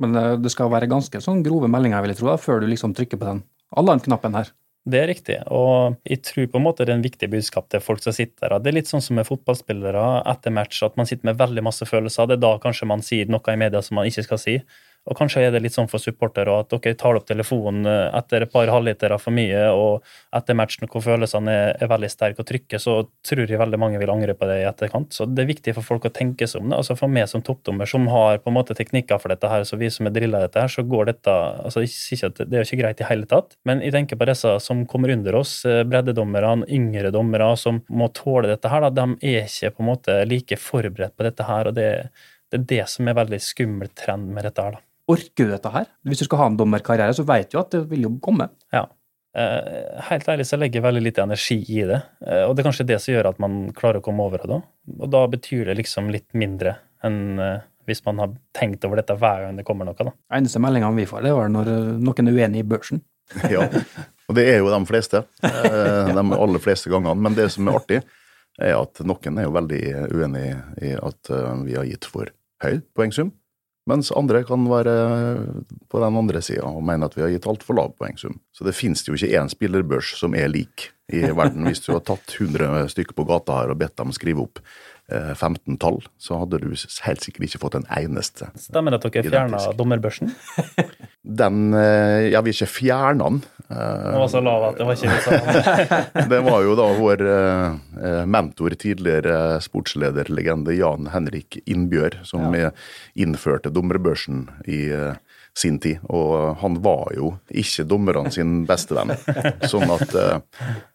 [0.02, 2.68] Men eh, det skal være ganske sånn grove meldinger, vil jeg tro, da, før du
[2.70, 3.44] liksom trykker på den
[3.78, 4.52] alarmknappen her.
[4.88, 7.82] Det er riktig, og jeg tror på en måte det er en viktig budskap til
[7.84, 8.62] folk som sitter der.
[8.62, 11.88] Det er litt sånn som med fotballspillere etter match, at man sitter med veldig masse
[11.88, 12.30] følelser.
[12.30, 14.54] Det er da kanskje man sier noe i media som man ikke skal si.
[15.08, 18.52] Og kanskje er det litt sånn for supportere at dere tar opp telefonen etter et
[18.52, 20.04] par halvlitere for mye, og
[20.36, 24.00] etter matchen hvor følelsene er, er veldig sterke og trykke, så tror jeg veldig mange
[24.00, 25.14] vil angre på det i etterkant.
[25.16, 26.80] Så det er viktig for folk å tenke seg om det.
[26.80, 29.78] Altså For meg som toppdommer, som har på en måte teknikker for dette her, så
[29.80, 33.02] vi som er drilla dette her, så går dette altså Det er jo ikke greit
[33.02, 37.12] i hele tatt, men jeg tenker på disse som kommer under oss, eh, breddedommerne, yngre
[37.14, 38.84] dommere, som må tåle dette her.
[38.86, 38.90] Da.
[38.90, 41.88] De er ikke på en måte like forberedt på dette her, og det,
[42.50, 44.78] det er det som er veldig skummel trend med dette her.
[44.78, 44.87] da.
[45.08, 45.86] Orker du dette her?
[46.04, 48.50] Hvis du skal ha en dommerkarriere, så vet du at det vil jo komme.
[48.74, 48.84] Ja.
[49.38, 52.00] Eh, helt ærlig så legger jeg veldig lite energi i det.
[52.26, 54.50] Eh, og det er kanskje det som gjør at man klarer å komme over det
[54.50, 54.58] da.
[54.98, 59.14] Og da betyr det liksom litt mindre enn eh, hvis man har tenkt over dette
[59.16, 59.96] hver gang det kommer noe.
[59.96, 60.12] da.
[60.36, 61.70] Eneste meldinga vi får, det var når
[62.04, 63.00] noen er uenig i børsen.
[63.52, 63.64] Ja,
[64.28, 65.22] og det er jo de fleste.
[65.44, 67.16] eh, De aller fleste gangene.
[67.16, 67.98] Men det som er artig,
[68.60, 69.80] er at noen er jo veldig
[70.12, 70.46] uenig
[70.84, 71.30] i at
[71.64, 72.28] vi har gitt for
[72.64, 73.30] høy poengsum.
[73.88, 74.94] Mens andre kan være
[75.88, 78.36] på den andre sida og mene at vi har gitt altfor lav poengsum.
[78.52, 81.64] Så det finnes jo ikke én spillerbørs som er lik i verden.
[81.68, 84.60] Hvis du har tatt 100 stykker på gata her og bedt dem skrive opp
[85.08, 88.50] eh, 15 tall, så hadde du helt sikkert ikke fått en eneste.
[88.60, 90.34] Stemmer det at dere fjerna dommerbørsen?
[91.40, 93.42] Den Ja, vi vil ikke fjerna den.
[93.70, 93.76] Eh,
[94.12, 97.66] Den var så lav at det var ikke liksom Det var jo da vår eh,
[98.00, 102.70] eh, mentor, tidligere sportslederlegende Jan Henrik Innbjør, som ja.
[103.14, 105.20] innførte dommerbørsen i eh,
[105.58, 106.00] sin tid.
[106.08, 109.12] Og han var jo ikke dommerne sin beste venn.
[109.72, 110.40] Sånn at eh,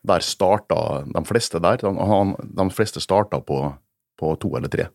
[0.09, 1.81] der starta de fleste der.
[1.83, 3.65] De, han, de fleste starta på,
[4.19, 4.89] på to eller tre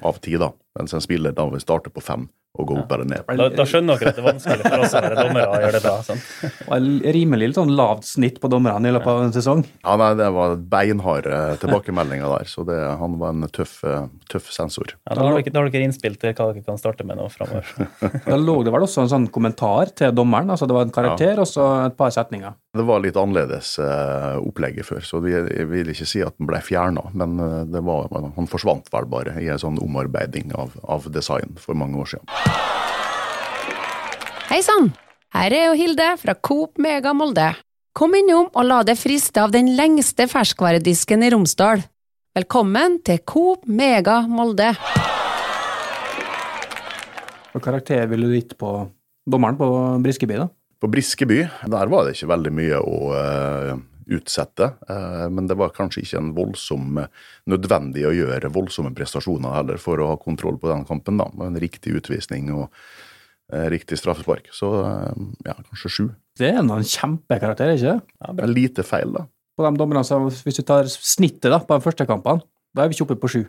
[0.00, 0.48] av ti, da.
[0.78, 3.22] Mens en spiller da vil starte på fem og gå opp eller ned.
[3.38, 5.78] da, da skjønner dere at det er vanskelig for oss å være dommere og gjøre
[5.78, 5.94] det bra.
[6.04, 6.26] sant?
[6.68, 9.62] Og rimelig litt sånn lavt snitt på dommerne i løpet av en sesong.
[9.80, 14.50] Ja, nei, Det var beinharde tilbakemeldinger der, så det, han var en tøff, eh, tøff
[14.52, 14.92] sensor.
[15.08, 17.30] Ja, da, har dere, da har dere innspill til hva dere kan starte med nå
[17.32, 17.72] framover.
[18.32, 20.52] Da lå det vel også en sånn kommentar til dommeren.
[20.52, 22.52] altså Det var en karakter og så et par setninger.
[22.76, 26.48] Det var litt annerledes eh, opplegget før, så vi, jeg vil ikke si at den
[26.48, 27.02] ble fjerna.
[27.16, 31.56] Men eh, det var, han forsvant vel bare i en sånn omarbeiding av, av design
[31.60, 32.28] for mange år siden.
[34.52, 34.90] Hei sann!
[35.32, 37.46] Her er jo Hilde fra Coop Mega Molde.
[37.96, 41.80] Kom innom og la deg friste av den lengste ferskvaredisken i Romsdal.
[42.36, 44.70] Velkommen til Coop Mega Molde.
[47.52, 48.74] Hvilken karakter ville du gitt på
[49.28, 49.68] dommeren på
[50.04, 50.38] Briskeby?
[50.40, 50.48] da?
[50.80, 53.74] På Briskeby der var det ikke veldig mye å eh,
[54.16, 59.56] utsette, eh, men det var kanskje ikke en voldsom eh, nødvendig å gjøre voldsomme prestasjoner
[59.56, 61.20] heller for å ha kontroll på den kampen.
[61.20, 62.68] da, med En riktig utvisning og
[63.52, 64.50] eh, riktig straffespark.
[64.54, 64.72] Så
[65.46, 66.04] ja, kanskje sju.
[66.38, 67.98] Det er en kjempekarakter, ikke?
[68.00, 69.26] Ja, Det lite feil, da.
[69.56, 70.04] På de dommerne,
[70.44, 73.32] Hvis du tar snittet da, på de første kampene, da er vi ikke oppe på
[73.34, 73.42] sju.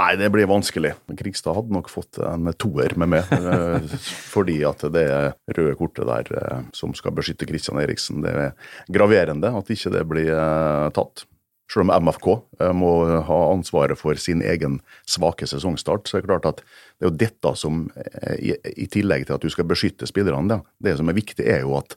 [0.00, 0.94] Nei, det blir vanskelig.
[1.18, 3.32] Krigstad hadde nok fått en toer med meg.
[3.36, 3.96] eh,
[4.34, 5.08] fordi at det
[5.52, 8.54] røde kortet der eh, som skal beskytte Kristian Eriksen, det er
[8.88, 11.26] graverende at ikke det blir eh, tatt.
[11.70, 12.26] Selv om MFK
[12.74, 12.92] må
[13.28, 17.18] ha ansvaret for sin egen svake sesongstart, så er det klart at det er jo
[17.20, 17.84] dette som,
[18.42, 21.94] i, tillegg til at du skal beskytte spillerne, det som er viktig, er jo at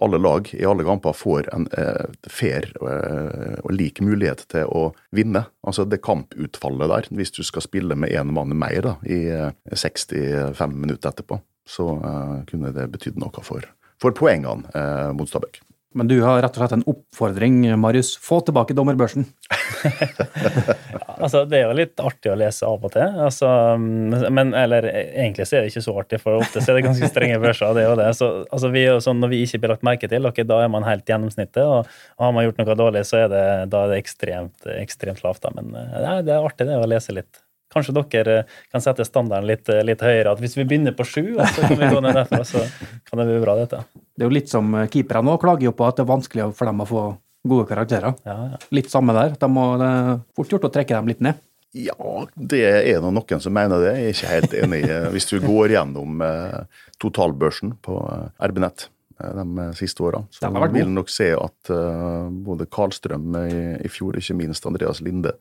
[0.00, 4.86] alle lag i alle kamper får en eh, fair eh, og lik mulighet til å
[5.12, 5.44] vinne.
[5.66, 9.50] Altså det kamputfallet der, hvis du skal spille med én mann mer da, i eh,
[9.68, 13.68] 65 minutter etterpå, så eh, kunne det betydd noe for,
[14.00, 15.60] for poengene eh, mot Stabæk.
[15.98, 18.14] Men du har rett og slett en oppfordring, Marius.
[18.20, 19.28] Få tilbake dommerbørsen.
[21.22, 23.18] Altså, det er jo litt artig å lese av og til.
[23.26, 26.86] Altså, men eller egentlig så er det ikke så artig, for ofte så er det
[26.88, 27.76] ganske strenge børser.
[27.76, 28.08] det er jo det.
[28.18, 30.86] Så, altså, vi sånn, Når vi ikke blir lagt merke til, okay, da er man
[30.88, 31.62] helt gjennomsnittet.
[31.62, 31.86] Og,
[32.18, 35.44] og har man gjort noe dårlig, så er det, da er det ekstremt, ekstremt lavt.
[35.46, 35.54] Da.
[35.54, 37.42] Men nei, det er artig det å lese litt.
[37.72, 40.34] Kanskje dere kan sette standarden litt, litt høyere.
[40.34, 42.66] at Hvis vi begynner på sju, så kan vi gå ned derfra, så
[43.08, 43.84] kan det bli bra, dette.
[44.12, 46.68] Det er jo litt som keeperne nå klager jo på at det er vanskelig for
[46.68, 47.04] dem å få
[47.48, 48.14] gode karakterer.
[48.26, 48.60] Ja, ja.
[48.74, 49.34] Litt samme der.
[49.40, 51.40] De må, det er fort gjort å trekke dem litt ned.
[51.72, 53.94] Ja, det er nå noen som mener det.
[53.96, 54.82] Jeg er ikke helt enig.
[55.14, 60.90] Hvis du går gjennom eh, totalbørsen på eh, RB-nett eh, de siste åra, så vil
[60.90, 65.32] du nok se at eh, både Karlstrøm i, i fjor, ikke minst Andreas Linde,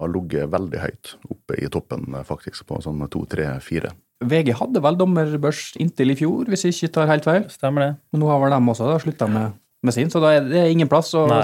[0.00, 3.94] har ligget veldig høyt oppe i toppen, eh, faktisk, på sånn to, tre, fire.
[4.20, 7.46] VG hadde vel dommerbørs inntil i fjor, hvis jeg ikke tar helt feil.
[7.52, 7.90] Stemmer det.
[8.12, 9.54] Men nå har vel de også slutta med,
[9.86, 11.40] med sin, så da er det ingen plass å, Nei,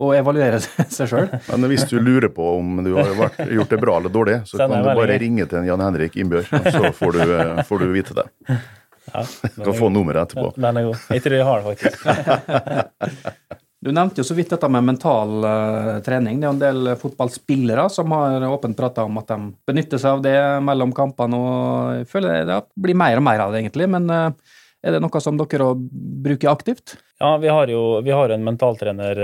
[0.00, 0.60] å evaluere
[0.96, 1.28] seg sjøl.
[1.52, 4.56] Men hvis du lurer på om du har vært, gjort det bra eller dårlig, så
[4.56, 7.92] Stemmer, kan du bare ringe til Jan Henrik Innbjørg, så får du, eh, får du
[7.92, 8.26] vite det.
[9.12, 9.20] Ja,
[9.52, 10.54] Du kan få nummeret etterpå.
[10.56, 11.02] Den er god.
[11.12, 13.60] Jeg tror jeg har det, faktisk.
[13.84, 16.38] Du nevnte jo så vidt dette med mental eh, trening.
[16.40, 20.16] Det er jo en del fotballspillere som har åpent prata om at de benytter seg
[20.16, 23.90] av det mellom kampene, og jeg føler det blir mer og mer av det, egentlig.
[23.92, 25.66] Men eh, er det noe som dere
[26.24, 26.96] bruker aktivt?
[27.20, 29.20] Ja, vi har jo vi har en mentaltrener,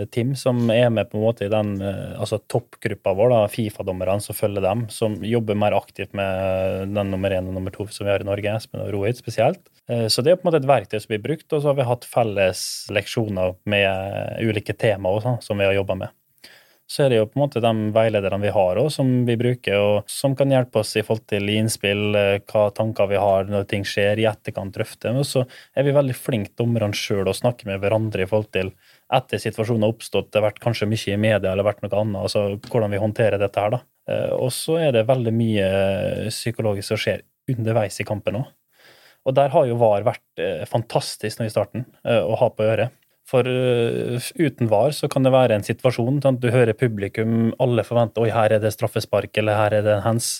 [0.00, 4.64] eh, som er med på en måte i den altså toppgruppa vår, Fifa-dommerne som følger
[4.64, 8.24] dem, som jobber mer aktivt med den nummer én og nummer to som vi har
[8.24, 9.60] i Norge, Espen og Rohit spesielt.
[9.90, 11.78] Eh, Så det er på en måte et verktøy som blir brukt, og så har
[11.80, 12.62] vi hatt felles
[12.94, 16.16] leksjoner med ulike temaer også, som vi har jobba med.
[16.90, 19.76] Så er det jo på en måte de veilederne vi har også, som vi bruker,
[19.78, 23.68] og som kan hjelpe oss i forhold til innspill, eh, hva tanker vi har når
[23.70, 25.12] ting skjer, i etterkant drøfte.
[25.14, 25.44] Men så
[25.76, 28.72] er vi veldig flinke dommerne sjøl å snakke med hverandre i forhold til
[29.12, 32.22] etter situasjonen har oppstått, det har vært kanskje mye i media eller vært noe annet,
[32.22, 33.82] altså hvordan vi håndterer dette her, da.
[34.08, 35.70] Eh, Og så er det veldig mye
[36.30, 38.50] psykologisk som skjer underveis i kampen òg.
[39.28, 42.64] Og der har jo VAR vært eh, fantastisk nå i starten eh, å ha på
[42.64, 42.94] øret.
[43.30, 47.84] For eh, uten VAR så kan det være en situasjon sånn du hører publikum, alle
[47.86, 50.30] forventer oi, her er det straffespark, eller her er det en hands.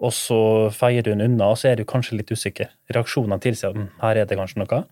[0.00, 0.40] Og så
[0.72, 2.72] feier den unna, og så er du kanskje litt usikker.
[2.92, 4.82] Reaksjonene tilsier at «Hm, her er det kanskje noe.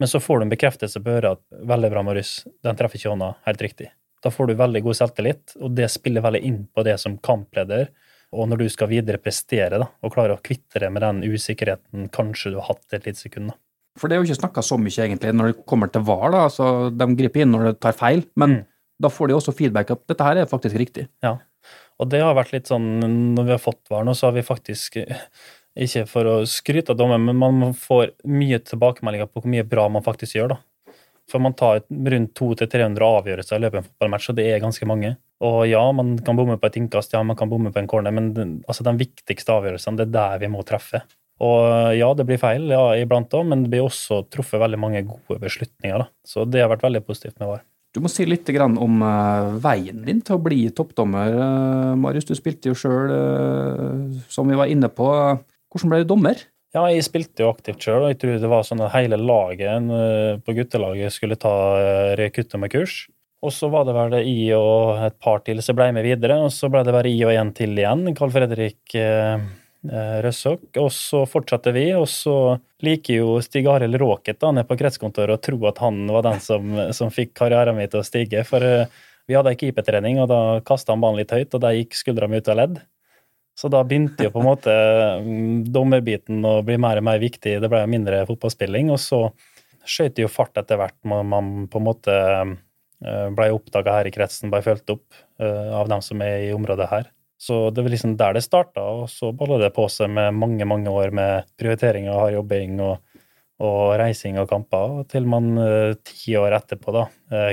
[0.00, 3.12] Men så får du en bekreftelse på øret at veldig bra, Marius, den treffer ikke
[3.14, 3.88] hånda helt riktig.
[4.22, 7.88] Da får du veldig god selvtillit, og det spiller veldig inn på det som kampleder.
[8.32, 12.08] Og når du skal videre prestere da, og klare å kvitte deg med den usikkerheten
[12.14, 13.52] kanskje du har hatt et lite sekund.
[13.52, 13.56] da.
[14.00, 16.30] For det er jo ikke snakka så mye, egentlig, når det kommer til VAR.
[16.32, 18.64] da, altså De griper inn når det tar feil, men Mm.
[19.02, 21.08] da får de også feedback at dette her er faktisk riktig.
[21.22, 21.38] Ja.
[22.00, 23.00] Og det har vært litt sånn,
[23.36, 25.20] når vi har fått VAR nå, så har vi faktisk eh,
[25.76, 29.88] ikke for å skryte av dommen, men man får mye tilbakemeldinger på hvor mye bra
[29.88, 30.48] man faktisk gjør.
[30.48, 30.56] da.
[31.28, 34.86] For man tar rundt 200-300 avgjørelser i løpet av en fotballmatch, og det er ganske
[34.88, 35.16] mange.
[35.42, 38.14] Og ja, man kan bomme på et innkast, ja, man kan bomme på en corner,
[38.14, 41.02] men den, altså de viktigste avgjørelsene, det er der vi må treffe.
[41.42, 45.02] Og ja, det blir feil ja, iblant òg, men det blir også truffet veldig mange
[45.08, 46.04] gode beslutninger.
[46.04, 46.06] da.
[46.22, 47.64] Så det har vært veldig positivt med VAR.
[47.92, 52.30] Du må si litt om eh, veien din til å bli toppdommer, eh, Marius.
[52.30, 53.10] Du spilte jo sjøl,
[54.32, 55.10] som vi var inne på.
[55.72, 56.46] Hvordan ble du dommer?
[56.72, 59.90] Ja, jeg spilte jo aktivt sjøl, og jeg tror det var sånn at hele laget
[59.92, 63.02] eh, på guttelaget skulle ta eh, rekuttommerkurs.
[63.42, 66.52] Og så var det vel i og et par til som ble med videre, og
[66.54, 69.34] så ble det bare i og én til igjen, Carl Fredrik eh,
[69.90, 70.68] eh, Røssok.
[70.78, 72.36] Og så fortsatte vi, og så
[72.86, 76.38] liker jo Stig Arild Råket da, nede på kretskontoret å tro at han var den
[76.44, 78.46] som, som fikk karrieren min til å stige.
[78.46, 81.78] For eh, vi hadde ei keepertrening, og da kasta han ballen litt høyt, og der
[81.80, 82.82] gikk skuldra mi ut av ledd.
[83.58, 84.74] Så da begynte jo på en måte
[85.22, 87.58] mm, dommerbiten å bli mer og mer viktig.
[87.60, 88.94] Det ble mindre fotballspilling.
[88.94, 89.26] Og så
[89.82, 92.14] skøyt jo fart etter hvert man, man på en måte
[93.06, 96.52] eh, ble oppdaga her i kretsen, ble fulgt opp eh, av dem som er i
[96.54, 97.10] området her.
[97.42, 100.66] Så det var liksom der det starta, og så balla det på seg med mange,
[100.68, 103.00] mange år med prioritering av hard jobbing og,
[103.62, 107.08] og reising og kamper, til man eh, ti år etterpå da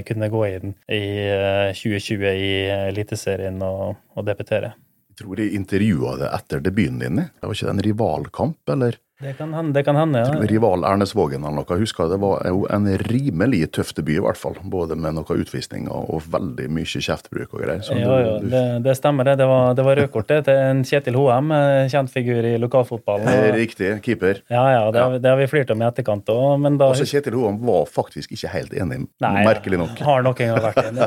[0.05, 2.53] kunne gå inn i eh, 2020 i
[2.91, 4.75] Eliteserien og, og debutere.
[5.19, 7.15] Tror jeg intervjua det etter debuten din.
[7.27, 8.97] Det var ikke det en rivalkamp, eller?
[9.19, 10.31] Det kan hende, det kan hende ja.
[10.47, 11.65] Rival Ernesvågen eller noe.
[11.75, 14.55] Jeg husker det var jo en rimelig tøff debut, i hvert fall.
[14.71, 17.83] Både med noen utvisninger og veldig mye kjeftbruk og greier.
[17.99, 19.33] Ja, ja, du- det, det stemmer det.
[19.41, 23.27] Det var, det var rødkortet til en Kjetil Hoem, eh, kjent figur i lokalfotballen.
[23.27, 23.91] Og, Riktig.
[24.07, 24.39] Keeper.
[24.47, 27.03] ja, ja, det, har- det har vi flirt om i etterkant òg, men da Også
[27.11, 29.99] Kjetil Hoem var faktisk ikke helt enig, Nei, merkelig nok.
[29.99, 31.03] Har nok en gang vært enig.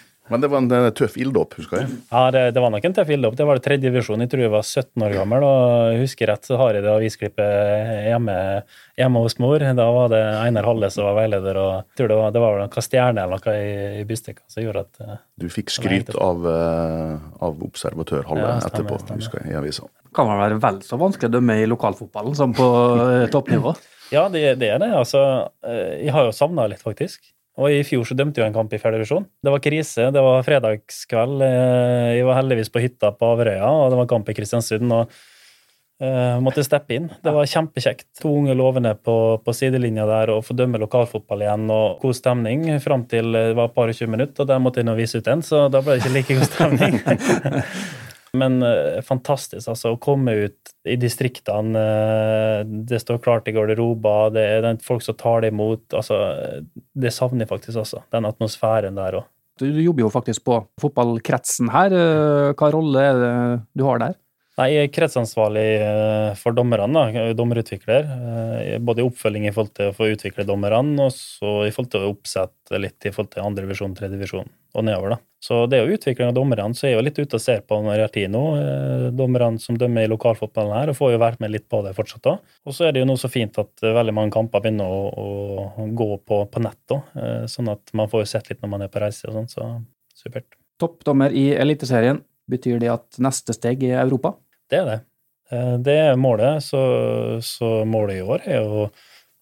[0.30, 1.88] Men det var en tøff ilddåp, husker jeg.
[2.12, 3.34] Ja, det, det var nok en tøff ilddåp.
[3.38, 4.22] Det var det tredje divisjon.
[4.22, 5.46] Jeg tror jeg var 17 år gammel.
[5.46, 8.36] og jeg husker rett så har jeg det avisklippet hjemme,
[9.00, 9.64] hjemme hos mor.
[9.80, 12.60] Da var det Einar Halle som var veileder, og jeg tror det var, det var
[12.62, 16.46] noe stjerne eller noe i, i bystikka som gjorde at eh, Du fikk skryt av,
[16.54, 17.16] eh,
[17.48, 19.24] av observatør Halle Ja, stemmer, etterpå, stemmer.
[19.24, 19.88] husker jeg, i avisa.
[20.14, 22.70] Kan vel være vel så vanskelig å dømme i lokalfotballen som på
[23.08, 23.74] eh, toppnivå.
[24.14, 24.88] Ja, det, det er det.
[24.98, 25.20] Altså,
[25.62, 27.28] jeg har jo savna litt, faktisk.
[27.60, 29.26] Og i fjor så dømte jo en kamp i fjerde divisjon.
[29.44, 30.06] Det var krise.
[30.14, 31.42] Det var fredagskveld.
[31.44, 34.88] eh, Jeg var heldigvis på hytta på Averøya, og det var kamp i Kristiansund.
[34.96, 35.12] og
[36.00, 37.10] uh, måtte steppe inn.
[37.20, 38.06] Det var kjempekjekt.
[38.22, 41.66] To unge lovende på, på sidelinja der og få dømme lokalfotball igjen.
[41.70, 44.80] og God stemning fram til det var et par og tjue minutter, og der måtte
[44.80, 46.96] jeg nå vise ut en, så da ble det ikke like god stemning.
[48.38, 49.94] Men eh, fantastisk, altså.
[49.94, 51.80] Å komme ut i distriktene.
[51.80, 55.82] eh, det står klart i garderober, det er den folk som tar det imot.
[55.96, 56.20] altså,
[56.94, 58.04] Det savner jeg faktisk også.
[58.14, 59.28] Den atmosfæren der òg.
[59.60, 61.92] Du, du jobber jo faktisk på fotballkretsen her.
[61.92, 63.32] Eh, Hva rolle er det
[63.76, 64.14] du har der?
[64.60, 68.08] Nei, jeg er kretsansvarlig eh, for dommerne, da, er dommerutvikler.
[68.14, 71.92] eh, Både i oppfølging i forhold til å få utvikle dommerne, og så i forhold
[71.94, 75.16] til å oppsette litt i forhold til andre divisjon, tredje divisjon og nedover.
[75.16, 75.18] da.
[75.40, 77.62] Så det er jo utvikling av dommerne, så jeg er jo litt ute og ser
[77.64, 78.42] på når jeg har tid nå.
[79.16, 82.26] Dommerne som dømmer i lokalfotballen her, og får jo vært med litt på det fortsatt
[82.26, 82.34] da.
[82.68, 85.24] Og så er det jo noe så fint at eh, veldig mange kamper begynner å,
[85.80, 88.74] å gå på, på nett da, eh, sånn at man får jo sett litt når
[88.74, 89.70] man er på reise og sånn, så
[90.20, 90.58] supert.
[90.80, 92.20] Toppdommer i Eliteserien.
[92.50, 94.34] Betyr det at neste steg er Europa?
[94.70, 94.98] Det er det.
[95.54, 96.80] Eh, Det er målet, så,
[97.42, 98.90] så målet i år er å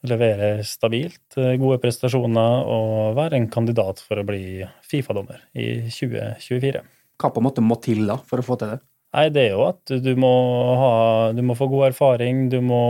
[0.07, 6.85] levere stabilt, eh, gode prestasjoner og være en kandidat for å bli Fifa-dommer i 2024.
[7.19, 8.81] Hva på en måte må til da for å få til det?
[9.17, 10.31] Nei, det er jo at du må,
[10.77, 10.95] ha,
[11.33, 12.83] du må få god erfaring, du må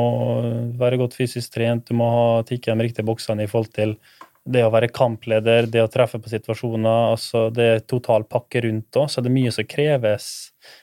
[0.77, 3.94] være godt fysisk trent, du må ha tikke de riktige boksene i forhold til
[4.49, 8.99] det å være kampleder, det å treffe på situasjoner, altså det er total pakke rundt
[8.99, 10.29] òg, så det er mye som kreves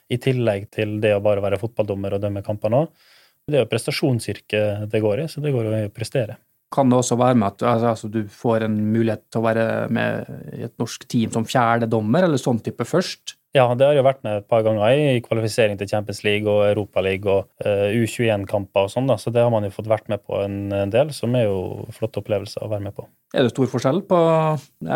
[0.07, 3.05] i tillegg til det å bare være fotballdommer og dømme kampene òg.
[3.45, 6.39] Det er jo prestasjonsyrke det går i, så det går jo i å prestere.
[6.73, 9.65] Kan det også være med at altså, altså, du får en mulighet til å være
[9.93, 13.35] med i et norsk team som fjerde dommer, eller sånn type først?
[13.55, 16.65] Ja, det har jeg vært med et par ganger i kvalifisering til Champions League og
[16.67, 20.25] Europaliga og uh, U21-kamper og sånn, da, så det har man jo fått vært med
[20.25, 23.05] på en, en del, som er jo flotte opplevelser å være med på.
[23.37, 24.19] Er det stor forskjell på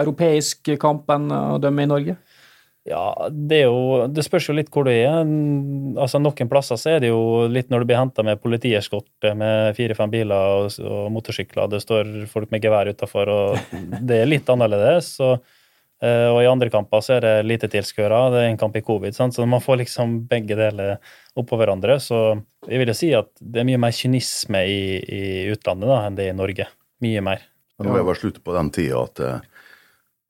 [0.01, 2.17] europeisk kamp enn å dømme i Norge?
[2.89, 5.21] Ja, det er jo Det spørs jo litt hvor du er.
[5.99, 9.77] Altså Noen plasser så er det jo litt når du blir henta med politieskorte med
[9.77, 13.77] fire-fem biler og, og motorsykler, det står folk med gevær utafor, og
[14.09, 15.11] det er litt annerledes.
[15.19, 15.35] Så,
[16.01, 18.85] eh, og i andre kamper så er det lite tilskuere, det er en kamp i
[18.85, 19.37] covid, sant?
[19.37, 20.97] så man får liksom begge deler
[21.37, 21.99] oppå hverandre.
[22.01, 25.23] Så jeg vil jo si at det er mye mer kynisme i, i
[25.53, 26.69] utlandet da, enn det er i Norge.
[27.05, 27.45] Mye mer.
[27.79, 29.35] Nå er det bare slutt på den tida at det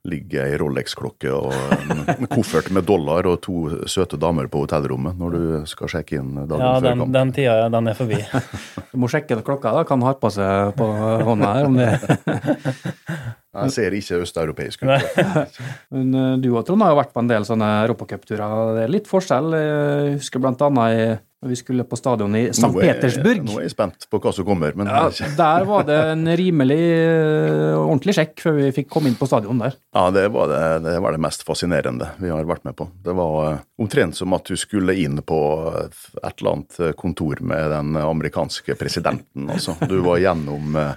[0.08, 5.36] ligger ei Rolex-klokke og en koffert med dollar og to søte damer på hotellrommet når
[5.36, 7.14] du skal sjekke inn dagen Ja, før den, kamp.
[7.18, 8.22] den tida den er forbi.
[8.94, 9.84] Du må sjekke klokka, da.
[9.86, 10.88] Kan ha på seg på
[11.28, 11.90] hånda her om det
[13.60, 15.60] Jeg ser ikke østeuropeisk ut.
[15.92, 18.76] Men eh, du og Trond har jo vært på en del sånne europacupturer.
[18.78, 19.50] Det er litt forskjell.
[19.58, 22.68] Jeg husker blant annet i- når vi skulle på stadion i St.
[22.68, 23.46] Er- Petersburg.
[23.48, 25.06] Nå er jeg spent på hva som kommer, men Ja,
[25.38, 29.62] der var det en rimelig eh, ordentlig sjekk før vi fikk komme inn på stadion
[29.64, 29.78] der.
[29.96, 32.90] Ja, det var det, det var det mest fascinerende vi har vært med på.
[33.06, 35.40] Det var eh, omtrent som at du skulle inn på
[35.88, 39.48] et eller annet kontor med den amerikanske presidenten.
[39.56, 39.78] Altså.
[39.88, 40.94] Du var gjennom eh,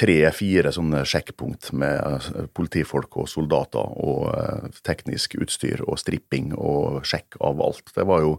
[0.00, 2.00] tre-fire sånne sjekkpunkt med
[2.34, 7.94] eh, politifolk og soldater og eh, teknisk utstyr og stripping og sjekk av alt.
[7.94, 8.34] Det var jo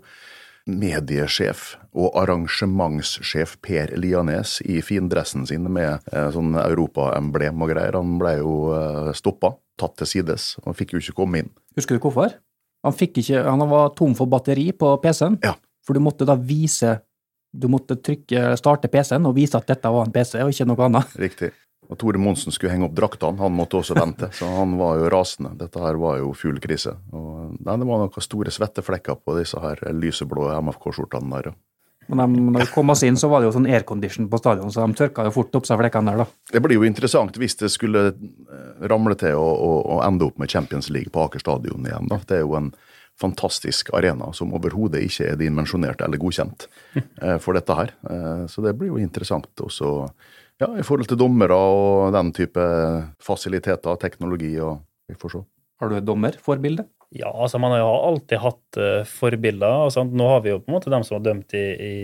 [0.69, 7.97] mediesjef og arrangementssjef Per Lianes i findressen sin med eh, sånn europaemblem og greier.
[7.97, 11.51] Han ble jo eh, stoppa, tatt til sides, og fikk jo ikke komme inn.
[11.77, 12.35] Husker du hvorfor?
[12.85, 15.55] Han, ikke, han var tom for batteri på PC-en, Ja.
[15.85, 16.99] for du måtte da vise
[17.53, 20.85] Du måtte trykke starte PC-en og vise at dette var en PC, og ikke noe
[20.85, 21.09] annet.
[21.19, 21.49] Riktig.
[21.91, 25.09] Og Tore Monsen skulle henge opp draktene, han måtte også vente, så han var jo
[25.11, 25.51] rasende.
[25.59, 26.95] Dette her var jo full krise.
[27.11, 31.51] Og nei, Det var noen store svetteflekker på disse her lyseblå MFK-skjortene der.
[32.07, 34.71] Men de, når vi kom oss inn, så var det jo sånn aircondition på stadion,
[34.73, 36.53] så de tørka jo fort opp seg flekkene der, da.
[36.55, 40.39] Det blir jo interessant hvis det skulle eh, ramle til å, å, å ende opp
[40.41, 42.09] med Champions League på Aker stadion igjen.
[42.11, 42.19] da.
[42.27, 42.71] Det er jo en
[43.21, 47.93] fantastisk arena som overhodet ikke er dimensjonert eller godkjent eh, for dette her.
[48.09, 50.09] Eh, så det blir jo interessant også
[50.59, 52.65] ja, i forhold til dommere og den type
[53.23, 55.45] fasiliteter, teknologi og vi får se.
[55.81, 56.85] Har du et dommerforbilde?
[57.11, 59.81] Ja, altså man har jo alltid hatt uh, forbilder.
[59.87, 61.95] Altså, nå har vi jo på en måte dem som har dømt i, i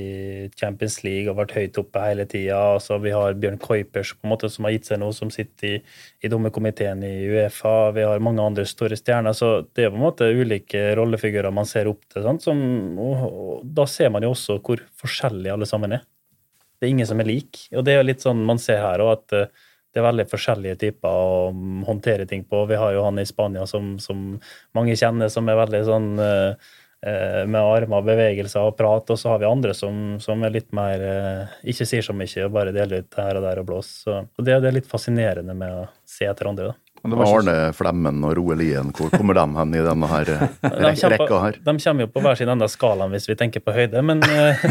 [0.59, 2.57] Champions League og vært høyt oppe hele tida.
[2.73, 5.69] Altså, vi har Bjørn Kuipers på en måte som har gitt seg noe, som sitter
[5.69, 5.79] i,
[6.19, 7.93] i dommerkomiteen i Uefa.
[7.95, 9.37] Vi har mange andre store stjerner.
[9.37, 12.27] Så det er på en måte ulike rollefigurer man ser opp til.
[12.43, 12.59] Som,
[12.99, 16.03] og, og, da ser man jo også hvor forskjellige alle sammen er.
[16.77, 17.65] Det er ingen som er lik.
[17.73, 19.67] Og det er jo litt sånn man ser her òg, at uh,
[19.97, 21.53] det er veldig forskjellige typer å
[21.87, 22.65] håndtere ting på.
[22.69, 24.35] Vi har jo han i Spania som, som
[24.77, 26.73] mange kjenner, som er veldig sånn eh,
[27.07, 30.69] eh med armer, bevegelser og prat, og så har vi andre som, som er litt
[30.75, 34.27] mer eh, ikke sier så mye og bare deler ut her og der og blåser.
[34.37, 36.69] Og det, det, er litt fascinerende med å se etter andre.
[36.73, 36.86] da.
[37.15, 40.43] Arne Flemmen og Roe Lien, hvor kommer de hen i denne her eh,
[41.13, 41.59] rekka her?
[41.63, 44.23] De kommer jo på hver sin ende av skalaen hvis vi tenker på høyde, men
[44.27, 44.65] uh,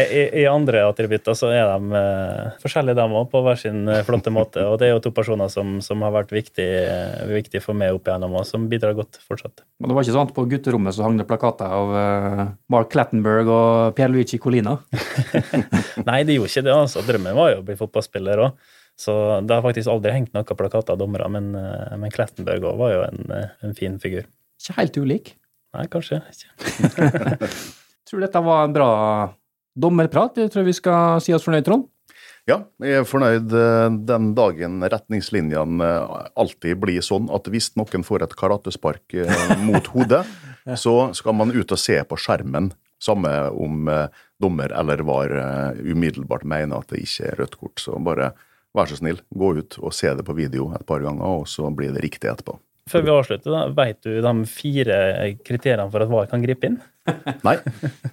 [0.00, 4.32] i, i, andre attributter så er de uh, forskjellige, de òg, på hver sin flotte
[4.34, 4.64] måte.
[4.66, 8.08] Og det er jo to personer som, som har vært viktige viktig for meg opp
[8.08, 9.64] igjennom, og som bidrar godt fortsatt.
[9.78, 11.94] Men det var ikke sånn at på gutterommet så hang det plakater av
[12.72, 14.78] Mark Clattenberg og Pierluigi Colina?
[16.08, 16.74] Nei, det gjorde ikke det.
[16.74, 17.04] altså.
[17.06, 18.72] Drømmen var jo å bli fotballspiller òg.
[19.00, 22.76] Så det har faktisk aldri hengt noen plakater av dommere, men, eh, men Klettenberg òg
[22.78, 24.28] var jo en, eh, en, fin figur.
[24.60, 25.32] Ikke helt ulik?
[25.74, 27.48] Nei, kanskje ikke.
[28.06, 28.92] tror dette var en bra
[29.74, 30.38] dommerprat.
[30.38, 31.88] Jeg tror vi skal si oss fornøyd, Trond?
[32.46, 35.90] Ja, jeg er fornøyd eh, den dagen retningslinjene
[36.38, 39.18] alltid blir sånn at hvis noen får et karatespark
[39.66, 40.22] mot hodet,
[40.78, 42.70] så skal man ut og se på skjermen.
[43.02, 43.90] Samme om
[44.40, 45.32] dommer eller var
[45.76, 47.82] umiddelbart mener at det ikke er rødt kort.
[47.82, 48.30] Så bare
[48.74, 51.70] vær så snill, gå ut og se det på video et par ganger, og så
[51.74, 52.58] blir det riktig etterpå.
[52.90, 54.96] Før vi avslutter, da, vet du de fire
[55.40, 56.76] kriteriene for at VAR kan gripe inn?
[57.46, 57.54] Nei.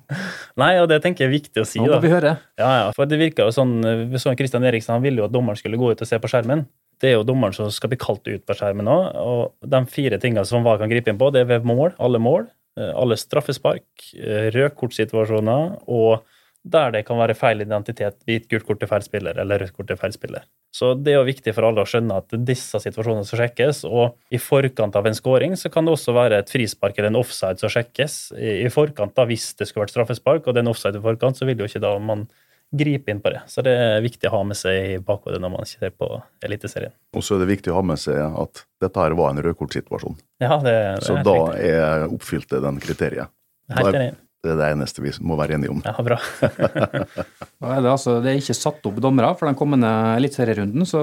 [0.62, 1.82] Nei, og det tenker jeg er viktig å si.
[1.82, 2.00] Nå må da.
[2.04, 2.38] vi høre.
[2.60, 3.82] Ja, ja, for det virka jo sånn
[4.12, 6.32] Vi så Christian Eriksen han ville jo at dommeren skulle gå ut og se på
[6.32, 6.64] skjermen.
[7.04, 9.06] Det er jo dommeren som skal bli kalt ut på skjermen òg.
[9.20, 12.22] Og de fire tingene som VAR kan gripe inn på, det er ved mål, alle
[12.24, 12.48] mål,
[12.80, 16.22] eh, alle straffespark, eh, rødkortsituasjoner og
[16.64, 19.88] der det kan være feil identitet, hvit gult kort til feil spiller eller rødt kort
[19.90, 20.46] til feil spiller.
[20.72, 24.16] Så det er jo viktig for alle å skjønne at disse situasjonene skal sjekkes, og
[24.32, 27.60] i forkant av en scoring så kan det også være et frispark eller en offside
[27.60, 28.20] som sjekkes.
[28.38, 31.40] I forkant da, Hvis det skulle vært straffespark og det er en offside i forkant,
[31.40, 32.28] så vil jo ikke da man
[32.72, 33.42] gripe inn på det.
[33.52, 36.08] Så det er viktig å ha med seg i bakhodet når man ser på
[36.46, 36.94] Eliteserien.
[37.18, 40.16] Og så er det viktig å ha med seg at dette her var en rødkortsituasjon.
[40.40, 43.34] Ja, det, det så da er oppfylte den kriteriet.
[43.76, 44.14] Helt enig.
[44.42, 45.82] Det er det eneste vi må være enige om.
[45.86, 46.18] Ja, bra.
[46.42, 51.02] er det, altså, det, er ikke satt opp dommere for den kommende eliteserierunden, så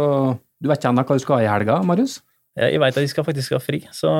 [0.59, 2.19] du vet ikke ennå hva du skal i helga, Marius?
[2.59, 4.11] Jeg vet at de skal faktisk ha fri, så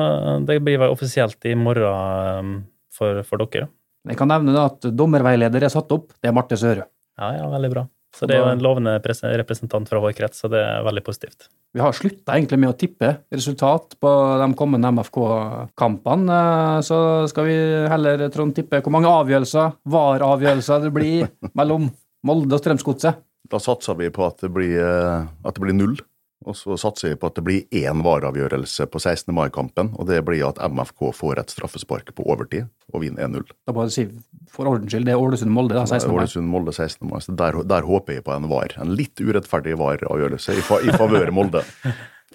[0.47, 1.83] det blir vel offisielt i morgen
[2.39, 2.53] um,
[2.95, 3.67] for, for dere.
[4.07, 6.13] Jeg kan nevne at dommerveileder er satt opp.
[6.15, 6.87] Det er Marte Søre.
[7.19, 7.83] Ja, ja, veldig bra.
[8.15, 11.47] Så det er jo en lovende representant fra vår krets, så det er veldig positivt.
[11.75, 16.39] Vi har slutta egentlig med å tippe resultat på de kommende MFK-kampene.
[16.85, 16.97] Så
[17.29, 17.57] skal vi
[17.91, 21.91] heller, Trond, tippe hvor mange avgjørelser, VAR-avgjørelser, det blir mellom
[22.25, 23.21] Molde og Strømsgodset.
[23.49, 25.95] Da satser vi på at det blir, eh, at det blir null.
[26.47, 29.33] Og så satser vi på at det blir én vareavgjørelse på 16.
[29.35, 33.49] mai-kampen, og det blir at MFK får et straffespark på overtid og vinner 1-0.
[33.67, 34.05] Da bare si
[34.53, 36.07] for ordens skyld, det er Ålesund-Molde, da, 16.
[36.07, 36.21] mai?
[36.21, 37.09] Ålesund-Molde 16.
[37.09, 37.17] mai.
[37.25, 38.71] Så der, der, håper jeg på en var.
[38.79, 41.65] En litt urettferdig vareavgjørelse i, fa, i favør Molde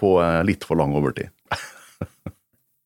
[0.01, 1.33] på eh, litt for lang overtid.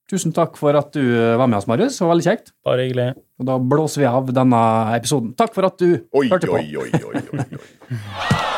[0.09, 1.99] Tusen takk for at du eh, var med oss, Marius.
[1.99, 2.55] Det var veldig kjekt.
[2.65, 3.09] Bare hyggelig.
[3.43, 4.63] Og da blåser vi av denne
[4.95, 5.35] episoden.
[5.39, 6.63] Takk for at du oi, hørte på.
[6.63, 8.55] Oi, oi, oi, oi, oi.